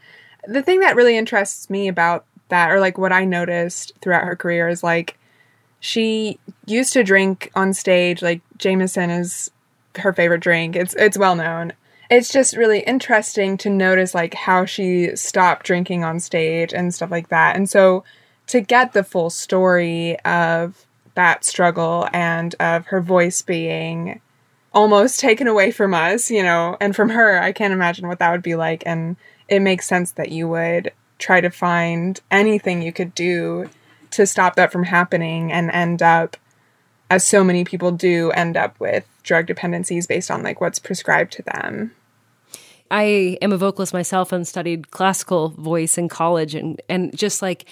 the 0.47 0.63
thing 0.63 0.81
that 0.81 0.97
really 0.97 1.17
interests 1.17 1.71
me 1.71 1.89
about 1.89 2.27
that, 2.49 2.71
or 2.71 2.81
like 2.81 2.99
what 2.99 3.13
I 3.13 3.25
noticed 3.25 3.93
throughout 4.03 4.25
her 4.25 4.37
career, 4.37 4.69
is 4.69 4.83
like 4.83 5.19
she 5.81 6.39
used 6.67 6.93
to 6.95 7.05
drink 7.05 7.51
on 7.55 7.73
stage. 7.73 8.21
Like 8.21 8.43
Jameson 8.59 9.09
is 9.09 9.51
her 9.99 10.13
favorite 10.13 10.41
drink. 10.41 10.77
It's 10.77 10.95
it's 10.95 11.19
well 11.19 11.37
known. 11.37 11.73
It's 12.11 12.31
just 12.31 12.57
really 12.57 12.81
interesting 12.81 13.57
to 13.59 13.71
notice 13.71 14.15
like 14.15 14.35
how 14.35 14.67
she 14.67 15.17
stopped 15.17 15.67
drinking 15.67 16.05
on 16.05 16.21
stage 16.21 16.73
and 16.73 16.95
stuff 16.95 17.11
like 17.11 17.29
that. 17.29 17.57
And 17.57 17.69
so 17.69 18.05
to 18.49 18.61
get 18.61 18.93
the 18.93 19.05
full 19.05 19.31
story 19.31 20.19
of 20.21 20.87
that 21.15 21.45
struggle 21.45 22.09
and 22.13 22.55
of 22.61 22.87
her 22.87 23.01
voice 23.01 23.41
being 23.43 24.21
almost 24.73 25.21
taken 25.21 25.47
away 25.47 25.71
from 25.71 25.95
us, 25.95 26.31
you 26.31 26.43
know, 26.43 26.77
and 26.81 26.95
from 26.95 27.09
her, 27.09 27.41
I 27.41 27.53
can't 27.53 27.73
imagine 27.73 28.09
what 28.09 28.19
that 28.19 28.33
would 28.33 28.43
be 28.43 28.57
like. 28.57 28.83
And 28.85 29.17
it 29.49 29.61
makes 29.61 29.87
sense 29.87 30.13
that 30.13 30.31
you 30.31 30.49
would 30.49 30.93
try 31.19 31.41
to 31.41 31.51
find 31.51 32.21
anything 32.31 32.83
you 32.83 32.93
could 32.93 33.15
do 33.15 33.71
to 34.11 34.27
stop 34.27 34.57
that 34.57 34.73
from 34.73 34.85
happening 34.85 35.53
and 35.53 35.71
end 35.71 36.03
up, 36.03 36.37
as 37.11 37.25
so 37.25 37.45
many 37.45 37.65
people 37.65 37.93
do, 37.93 38.31
end 38.33 38.57
up 38.57 38.79
with 38.81 39.07
drug 39.25 39.47
dependencies 39.47 40.07
based 40.07 40.31
on 40.31 40.43
like 40.43 40.61
what's 40.61 40.79
prescribed 40.79 41.33
to 41.33 41.43
them. 41.43 41.93
I 42.91 43.39
am 43.43 43.51
a 43.53 43.57
vocalist 43.57 43.93
myself 43.93 44.31
and 44.31 44.47
studied 44.47 44.91
classical 44.93 45.49
voice 45.49 45.99
in 45.99 46.09
college 46.09 46.55
and 46.55 46.81
and 46.89 47.17
just 47.17 47.43
like 47.43 47.65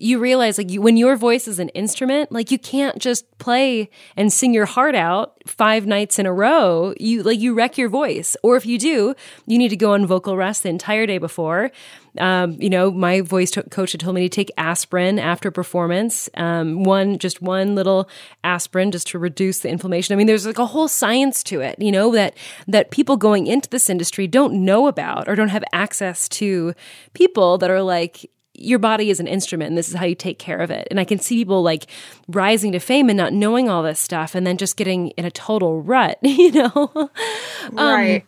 you 0.00 0.18
realize 0.18 0.56
like 0.58 0.70
you, 0.70 0.80
when 0.80 0.96
your 0.96 1.14
voice 1.16 1.46
is 1.46 1.58
an 1.58 1.68
instrument 1.70 2.32
like 2.32 2.50
you 2.50 2.58
can't 2.58 2.98
just 2.98 3.26
play 3.38 3.90
and 4.16 4.32
sing 4.32 4.54
your 4.54 4.66
heart 4.66 4.94
out 4.94 5.36
five 5.46 5.86
nights 5.86 6.18
in 6.18 6.26
a 6.26 6.32
row. 6.32 6.94
You 6.98 7.22
like 7.22 7.38
you 7.38 7.54
wreck 7.54 7.76
your 7.76 7.88
voice. 7.88 8.36
Or 8.42 8.56
if 8.56 8.64
you 8.64 8.78
do 8.78 9.14
you 9.46 9.58
need 9.58 9.68
to 9.68 9.76
go 9.76 9.92
on 9.92 10.06
vocal 10.06 10.36
rest 10.36 10.62
the 10.62 10.68
entire 10.68 11.06
day 11.06 11.18
before. 11.18 11.70
Um, 12.18 12.56
you 12.60 12.70
know 12.70 12.90
my 12.90 13.20
voice 13.20 13.50
t- 13.52 13.62
coach 13.62 13.92
had 13.92 14.00
told 14.00 14.16
me 14.16 14.22
to 14.22 14.28
take 14.28 14.50
aspirin 14.56 15.18
after 15.18 15.50
performance 15.50 16.28
um, 16.34 16.82
one 16.82 17.18
just 17.18 17.40
one 17.40 17.76
little 17.76 18.08
aspirin 18.42 18.90
just 18.90 19.06
to 19.08 19.18
reduce 19.18 19.60
the 19.60 19.68
inflammation. 19.68 20.12
I 20.12 20.16
mean 20.16 20.26
there's 20.26 20.46
like 20.46 20.58
a 20.58 20.66
whole 20.66 20.88
science 20.88 21.42
to 21.44 21.60
it 21.60 21.80
you 21.80 21.92
know 21.92 22.12
that 22.12 22.36
that 22.66 22.90
people 22.90 23.16
going 23.16 23.46
into 23.46 23.68
this 23.68 23.90
industry 23.90 24.26
don't 24.26 24.64
know 24.64 24.86
about 24.86 25.28
or 25.28 25.34
don't 25.34 25.48
have 25.48 25.64
access 25.72 26.28
to 26.30 26.74
people 27.12 27.58
that 27.58 27.70
are 27.70 27.82
like 27.82 28.30
your 28.60 28.78
body 28.78 29.10
is 29.10 29.20
an 29.20 29.26
instrument 29.26 29.68
and 29.68 29.78
this 29.78 29.88
is 29.88 29.94
how 29.94 30.04
you 30.04 30.14
take 30.14 30.38
care 30.38 30.58
of 30.58 30.70
it. 30.70 30.86
And 30.90 31.00
I 31.00 31.04
can 31.04 31.18
see 31.18 31.36
people 31.36 31.62
like 31.62 31.86
rising 32.28 32.72
to 32.72 32.78
fame 32.78 33.08
and 33.08 33.16
not 33.16 33.32
knowing 33.32 33.68
all 33.68 33.82
this 33.82 33.98
stuff 33.98 34.34
and 34.34 34.46
then 34.46 34.56
just 34.56 34.76
getting 34.76 35.08
in 35.10 35.24
a 35.24 35.30
total 35.30 35.82
rut, 35.82 36.18
you 36.22 36.52
know? 36.52 37.10
Um, 37.76 37.76
right. 37.76 38.24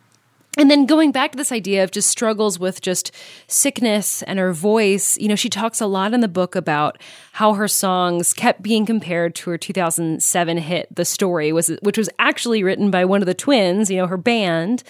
And 0.57 0.69
then 0.69 0.85
going 0.85 1.11
back 1.11 1.31
to 1.31 1.37
this 1.37 1.51
idea 1.51 1.83
of 1.83 1.91
just 1.91 2.09
struggles 2.09 2.59
with 2.59 2.81
just 2.81 3.11
sickness 3.47 4.21
and 4.23 4.39
her 4.39 4.53
voice, 4.53 5.17
you 5.17 5.27
know, 5.27 5.35
she 5.35 5.49
talks 5.49 5.81
a 5.81 5.87
lot 5.87 6.13
in 6.13 6.21
the 6.21 6.27
book 6.27 6.55
about 6.55 6.99
how 7.33 7.53
her 7.53 7.67
songs 7.67 8.33
kept 8.33 8.61
being 8.61 8.85
compared 8.85 9.35
to 9.35 9.49
her 9.49 9.57
2007 9.57 10.57
hit 10.57 10.87
"The 10.95 11.05
Story," 11.05 11.51
was 11.51 11.69
which 11.81 11.97
was 11.97 12.09
actually 12.19 12.63
written 12.63 12.91
by 12.91 13.05
one 13.05 13.21
of 13.21 13.25
the 13.25 13.33
twins, 13.33 13.89
you 13.89 13.97
know, 13.97 14.07
her 14.07 14.17
band, 14.17 14.83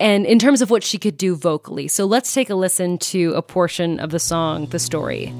and 0.00 0.24
in 0.24 0.38
terms 0.38 0.62
of 0.62 0.70
what 0.70 0.82
she 0.82 0.98
could 0.98 1.16
do 1.16 1.34
vocally. 1.34 1.88
So 1.88 2.06
let's 2.06 2.32
take 2.32 2.50
a 2.50 2.54
listen 2.54 2.98
to 2.98 3.32
a 3.34 3.42
portion 3.42 4.00
of 4.00 4.10
the 4.10 4.20
song 4.20 4.66
"The 4.66 4.78
Story." 4.78 5.32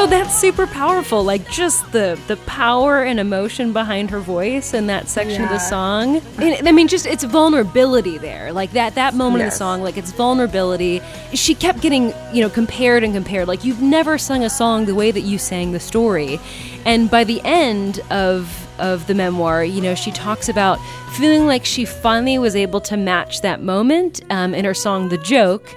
So 0.00 0.06
that's 0.06 0.34
super 0.34 0.66
powerful 0.66 1.22
like 1.22 1.46
just 1.50 1.92
the 1.92 2.18
the 2.26 2.38
power 2.38 3.02
and 3.02 3.20
emotion 3.20 3.70
behind 3.70 4.08
her 4.08 4.18
voice 4.18 4.72
in 4.72 4.86
that 4.86 5.06
section 5.08 5.42
yeah. 5.42 5.44
of 5.44 5.50
the 5.50 5.58
song 5.58 6.22
and, 6.38 6.66
i 6.66 6.72
mean 6.72 6.88
just 6.88 7.04
it's 7.04 7.22
vulnerability 7.22 8.16
there 8.16 8.50
like 8.50 8.72
that 8.72 8.94
that 8.94 9.12
moment 9.12 9.42
yes. 9.42 9.48
of 9.48 9.52
the 9.52 9.58
song 9.58 9.82
like 9.82 9.98
it's 9.98 10.10
vulnerability 10.12 11.02
she 11.34 11.54
kept 11.54 11.82
getting 11.82 12.14
you 12.32 12.40
know 12.40 12.48
compared 12.48 13.04
and 13.04 13.12
compared 13.12 13.46
like 13.46 13.62
you've 13.62 13.82
never 13.82 14.16
sung 14.16 14.42
a 14.42 14.48
song 14.48 14.86
the 14.86 14.94
way 14.94 15.10
that 15.10 15.20
you 15.20 15.36
sang 15.36 15.72
the 15.72 15.80
story 15.80 16.40
and 16.86 17.10
by 17.10 17.22
the 17.22 17.42
end 17.44 18.00
of 18.10 18.56
of 18.80 19.06
the 19.06 19.14
memoir, 19.14 19.62
you 19.62 19.82
know, 19.82 19.94
she 19.94 20.10
talks 20.10 20.48
about 20.48 20.78
feeling 21.12 21.46
like 21.46 21.66
she 21.66 21.84
finally 21.84 22.38
was 22.38 22.56
able 22.56 22.80
to 22.80 22.96
match 22.96 23.42
that 23.42 23.62
moment 23.62 24.22
um, 24.30 24.54
in 24.54 24.64
her 24.64 24.72
song 24.72 25.10
"The 25.10 25.18
Joke." 25.18 25.76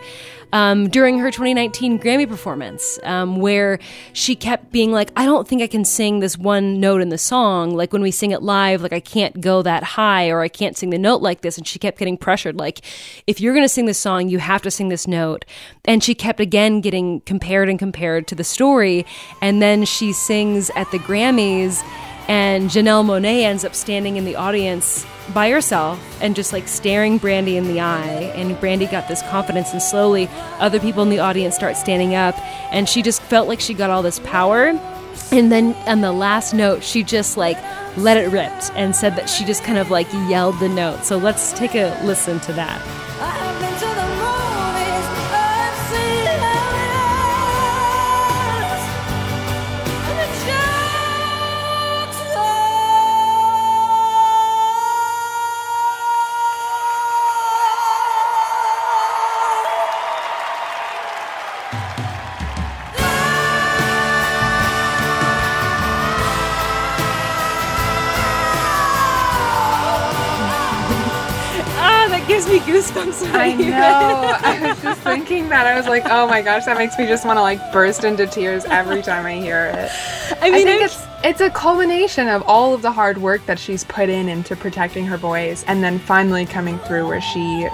Um, 0.54 0.88
during 0.88 1.18
her 1.18 1.32
2019 1.32 2.00
Grammy 2.00 2.30
performance, 2.30 3.00
um, 3.04 3.38
where 3.38 3.80
she 4.14 4.36
kept 4.36 4.72
being 4.72 4.92
like, 4.92 5.12
I 5.18 5.26
don't 5.26 5.48
think 5.48 5.64
I 5.64 5.68
can 5.68 5.84
sing 5.84 6.20
this 6.20 6.38
one 6.38 6.80
note 6.80 7.02
in 7.02 7.10
the 7.10 7.18
song. 7.18 7.76
Like 7.76 7.92
when 7.92 8.04
we 8.04 8.12
sing 8.12 8.30
it 8.30 8.44
live, 8.44 8.84
like 8.84 8.94
I 8.94 9.00
can't 9.00 9.42
go 9.42 9.64
that 9.64 9.84
high 9.84 10.30
or 10.30 10.42
I 10.42 10.48
can't 10.48 10.78
sing 10.78 10.92
the 10.92 11.00
note 11.00 11.24
like 11.24 11.42
this. 11.42 11.58
And 11.58 11.68
she 11.68 11.80
kept 11.80 11.98
getting 11.98 12.18
pressured, 12.18 12.56
like, 12.56 12.82
if 13.26 13.42
you're 13.42 13.54
going 13.54 13.66
to 13.66 13.70
sing 13.70 13.88
this 13.88 13.98
song, 13.98 14.30
you 14.30 14.38
have 14.38 14.62
to 14.62 14.70
sing 14.72 14.90
this 14.90 15.08
note. 15.08 15.44
And 15.86 16.04
she 16.04 16.14
kept 16.14 16.40
again 16.40 16.82
getting 16.82 17.22
compared 17.22 17.68
and 17.68 17.80
compared 17.80 18.28
to 18.28 18.36
the 18.36 18.44
story. 18.44 19.08
And 19.42 19.60
then 19.60 19.86
she 19.86 20.14
sings 20.14 20.70
at 20.76 20.90
the 20.92 21.00
Grammys 21.00 21.84
and 22.28 22.70
Janelle 22.70 23.04
Monáe 23.04 23.42
ends 23.42 23.66
up 23.66 23.74
standing 23.74 24.18
in 24.18 24.24
the 24.24 24.36
audience 24.36 25.04
by 25.34 25.50
herself 25.50 26.00
and 26.22 26.36
just 26.36 26.54
like 26.54 26.68
staring 26.68 27.20
Brandi 27.20 27.56
in 27.56 27.68
the 27.68 27.80
eye. 27.80 28.32
And 28.36 28.56
Brandi 28.58 28.90
got 28.90 29.08
this 29.08 29.22
confidence, 29.24 29.72
and 29.72 29.82
slowly 29.82 30.28
other 30.60 30.80
people 30.80 31.04
in 31.04 31.10
the 31.10 31.20
audience 31.20 31.56
start 31.56 31.78
standing 31.78 32.16
up. 32.16 32.38
And 32.72 32.90
she 32.90 33.02
just 33.02 33.22
felt 33.22 33.48
like 33.48 33.60
she 33.60 33.74
got 33.74 33.90
all 33.90 34.02
this 34.02 34.20
power. 34.20 34.80
And 35.32 35.52
then 35.52 35.74
on 35.88 36.02
the 36.02 36.12
last 36.12 36.54
note, 36.54 36.84
she 36.84 37.04
just 37.04 37.38
like 37.38 37.58
let 37.98 38.18
it 38.18 38.32
rip 38.32 38.52
and 38.76 38.96
said 38.96 39.16
that 39.16 39.30
she 39.30 39.46
just 39.46 39.64
kind 39.64 39.78
of 39.78 39.92
like 39.92 40.12
yelled 40.30 40.60
the 40.60 40.70
note. 40.70 41.06
So 41.06 41.18
let's 41.18 41.54
take 41.54 41.76
a 41.76 42.00
listen 42.04 42.40
to 42.42 42.54
that. 42.54 43.73
Goosebumps. 72.60 73.34
I 73.34 73.54
know. 73.54 74.38
I 74.42 74.68
was 74.68 74.82
just 74.82 75.02
thinking 75.02 75.50
that. 75.50 75.68
I 75.68 75.76
was 75.76 75.88
like, 75.88 76.04
oh 76.06 76.28
my 76.28 76.42
gosh, 76.42 76.66
that 76.66 76.78
makes 76.78 76.98
me 76.98 77.06
just 77.06 77.26
want 77.26 77.38
to 77.38 77.42
like 77.42 77.60
burst 77.72 78.04
into 78.04 78.28
tears 78.28 78.66
every 78.66 79.02
time 79.02 79.26
I 79.26 79.36
hear 79.36 79.66
it. 79.66 79.92
I 80.42 80.50
mean, 80.50 80.56
I 80.56 80.64
think 80.64 80.82
it's 80.82 81.06
it's 81.24 81.42
a 81.42 81.50
culmination 81.50 82.28
of 82.28 82.44
all 82.44 82.74
of 82.74 82.82
the 82.82 82.92
hard 82.92 83.18
work 83.18 83.46
that 83.46 83.58
she's 83.58 83.84
put 83.86 84.10
in 84.10 84.28
into 84.30 84.56
protecting 84.56 85.06
her 85.06 85.18
boys, 85.18 85.64
and 85.68 85.84
then 85.84 86.00
finally 86.00 86.46
coming 86.46 86.78
through 86.80 87.08
where 87.08 87.22
she 87.22 87.68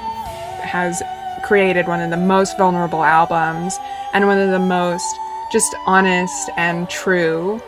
has 0.61 1.01
created 1.43 1.87
one 1.87 2.01
of 2.01 2.09
the 2.09 2.17
most 2.17 2.57
vulnerable 2.57 3.03
albums 3.03 3.77
and 4.13 4.27
one 4.27 4.37
of 4.37 4.51
the 4.51 4.59
most 4.59 5.15
just 5.51 5.75
honest 5.85 6.49
and 6.57 6.89
true 6.89 7.61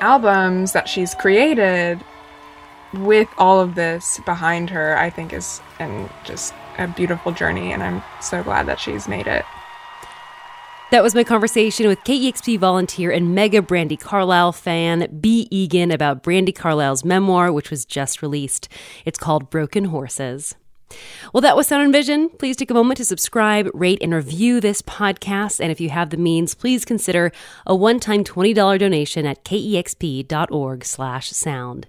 albums 0.00 0.72
that 0.72 0.88
she's 0.88 1.14
created 1.14 2.02
with 2.96 3.28
all 3.38 3.60
of 3.60 3.74
this 3.74 4.20
behind 4.24 4.70
her, 4.70 4.96
I 4.96 5.10
think 5.10 5.32
is 5.32 5.60
and 5.78 6.08
just 6.24 6.54
a 6.78 6.86
beautiful 6.86 7.32
journey, 7.32 7.72
and 7.72 7.82
I'm 7.82 8.02
so 8.20 8.42
glad 8.42 8.66
that 8.66 8.80
she's 8.80 9.08
made 9.08 9.26
it. 9.26 9.44
That 10.92 11.02
was 11.02 11.16
my 11.16 11.24
conversation 11.24 11.88
with 11.88 12.04
KEXP 12.04 12.60
volunteer 12.60 13.10
and 13.10 13.34
mega 13.34 13.60
Brandi 13.60 13.98
Carlile 13.98 14.52
fan 14.52 15.18
B. 15.20 15.48
Egan 15.50 15.90
about 15.90 16.22
Brandi 16.22 16.54
Carlile's 16.54 17.04
memoir, 17.04 17.52
which 17.52 17.70
was 17.70 17.84
just 17.84 18.22
released. 18.22 18.68
It's 19.04 19.18
called 19.18 19.50
Broken 19.50 19.86
Horses. 19.86 20.54
Well, 21.32 21.40
that 21.40 21.56
was 21.56 21.66
Sound 21.66 21.82
and 21.82 21.92
Vision. 21.92 22.28
Please 22.28 22.56
take 22.56 22.70
a 22.70 22.74
moment 22.74 22.98
to 22.98 23.04
subscribe, 23.04 23.68
rate, 23.74 23.98
and 24.00 24.14
review 24.14 24.60
this 24.60 24.82
podcast. 24.82 25.58
And 25.58 25.72
if 25.72 25.80
you 25.80 25.90
have 25.90 26.10
the 26.10 26.16
means, 26.16 26.54
please 26.54 26.84
consider 26.84 27.32
a 27.66 27.74
one-time 27.74 28.22
$20 28.22 28.78
donation 28.78 29.26
at 29.26 29.44
kexp.org 29.44 30.84
slash 30.84 31.30
sound. 31.30 31.88